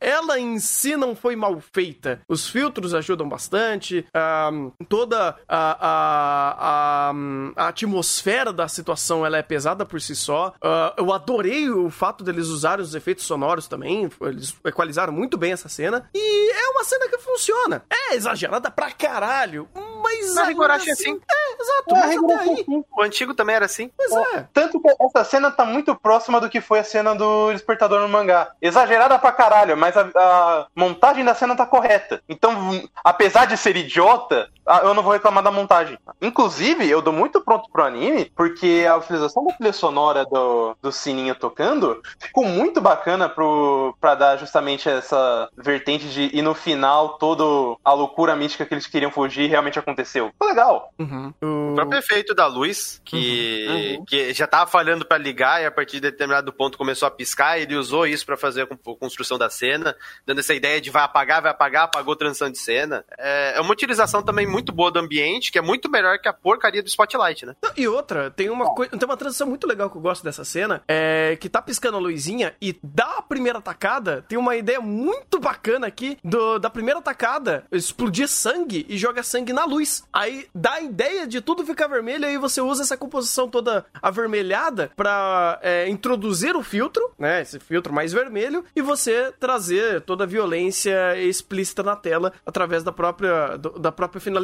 [0.00, 2.20] ela em si não foi mal feita.
[2.28, 7.14] Os filtros ajudam bastante, ahn, toda a, a, a,
[7.56, 10.54] a atmosfera da situação ela é pesada por si só.
[10.62, 15.52] Ah, eu adorei o fato deles usarem os efeitos sonoros também, eles equalizaram muito bem
[15.52, 17.82] essa cena, e é uma cena que funciona.
[17.90, 19.66] É exagerada pra caralho,
[20.02, 20.34] mas.
[20.34, 21.18] Na Higurashi é assim.
[21.30, 22.64] É, exato, É, mas até aí.
[22.68, 23.90] O antigo também era assim.
[23.96, 24.46] Pois é.
[24.52, 28.08] Tanto que essa cena tá muito próxima do que foi a cena do Despertador no
[28.08, 28.52] mangá.
[28.60, 32.22] Exagerada pra caralho, mas a, a montagem da cena tá correta.
[32.28, 34.48] Então, apesar de ser idiota,
[34.82, 35.98] eu não vou reclamar da montagem.
[36.20, 40.90] Inclusive, eu dou muito pronto pro anime, porque a utilização da trilha sonora do, do
[40.92, 46.30] sininho tocando ficou muito bacana pro, pra dar justamente essa vertente de.
[46.32, 47.44] E no final, toda
[47.84, 50.28] a loucura mística que eles queriam fugir realmente aconteceu.
[50.30, 50.92] Ficou legal.
[50.98, 51.32] Uhum.
[51.42, 53.66] O, próprio efeito da luz, que,
[53.98, 54.04] Uhum.
[54.04, 57.58] que já tava falhando pra ligar e a partir de determinado ponto começou a piscar,
[57.58, 59.94] ele usou isso pra fazer a con- construção da cena,
[60.26, 63.04] dando essa ideia de vai apagar, vai apagar, apagou transição de cena.
[63.18, 66.32] É, é uma utilização também muito boa do ambiente, que é muito melhor que a
[66.32, 67.54] porcaria do Spotlight, né?
[67.76, 70.82] E outra, tem uma coisa, tem uma transição muito legal que eu gosto dessa cena,
[70.88, 75.86] é que tá piscando a luzinha e da primeira tacada tem uma ideia muito bacana
[75.88, 80.04] aqui do, da primeira tacada explodir sangue e joga sangue na luz.
[80.12, 84.90] Aí dá a ideia de tudo ficar vermelho aí você usa essa composição toda avermelhada
[84.96, 90.26] pra é, introduzir o filtro, né, esse filtro mais vermelho e você trazer toda a
[90.26, 94.43] violência explícita na tela através da própria do- da própria finalização.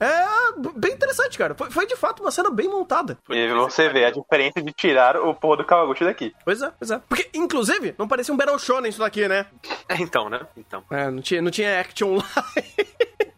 [0.00, 0.26] É
[0.76, 1.54] bem interessante, cara.
[1.54, 3.18] Foi, foi de fato uma cena bem montada.
[3.28, 6.34] E você vê a diferença de tirar o porra do Kawaguchi daqui.
[6.44, 7.00] Pois é, pois é.
[7.08, 9.46] Porque, inclusive, não parecia um Battle Shonen isso daqui, né?
[9.88, 10.40] É, então, né?
[10.56, 10.82] Então.
[10.90, 12.24] É, não tinha, não tinha action lá.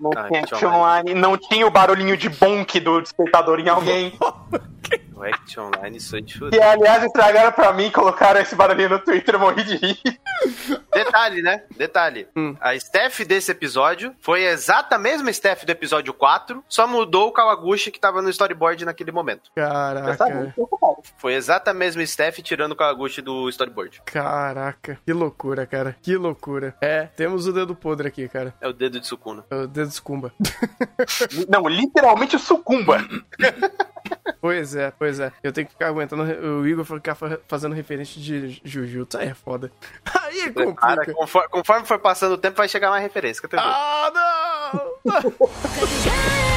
[0.01, 3.69] Não Ah, tinha action action online, não tinha o barulhinho de bonk do despertador em
[3.69, 4.13] alguém.
[5.19, 9.35] O Action Online, é de Que, aliás, estragaram pra mim, colocaram esse barulhinho no Twitter,
[9.35, 10.21] eu morri de rir.
[10.95, 11.64] Detalhe, né?
[11.77, 12.29] Detalhe.
[12.37, 12.57] Hum.
[12.61, 17.33] A staff desse episódio foi a exata mesma staff do episódio 4, só mudou o
[17.33, 19.51] Kawaguchi que tava no storyboard naquele momento.
[19.55, 20.55] Caraca,
[21.16, 24.03] Foi exata mesma staff tirando o Kawaguchi do storyboard.
[24.05, 24.99] caraca.
[25.05, 25.97] Que loucura, cara.
[26.01, 26.77] Que loucura.
[26.81, 28.55] É, temos o dedo podre aqui, cara.
[28.61, 29.45] É o dedo de Sukuna.
[29.51, 30.33] É O dedo escumba.
[31.49, 32.99] Não, literalmente sucumba.
[34.41, 35.33] pois é, pois é.
[35.43, 39.19] Eu tenho que ficar aguentando o Igor ficar fa- fazendo referência de Jujutsu.
[39.19, 39.71] Aí é foda.
[40.23, 41.15] Aí Cara, complica.
[41.15, 43.41] conforme, conforme for passando o tempo, vai chegar mais referência.
[43.57, 44.11] Ah,
[45.05, 45.13] não!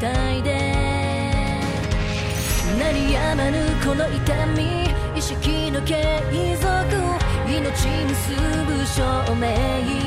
[0.00, 1.60] 体で
[2.78, 4.88] 鳴りやまぬこの痛み。
[5.16, 6.22] 意識の継
[6.60, 6.68] 続。
[7.48, 8.34] 命結
[8.66, 9.98] ぶ証明。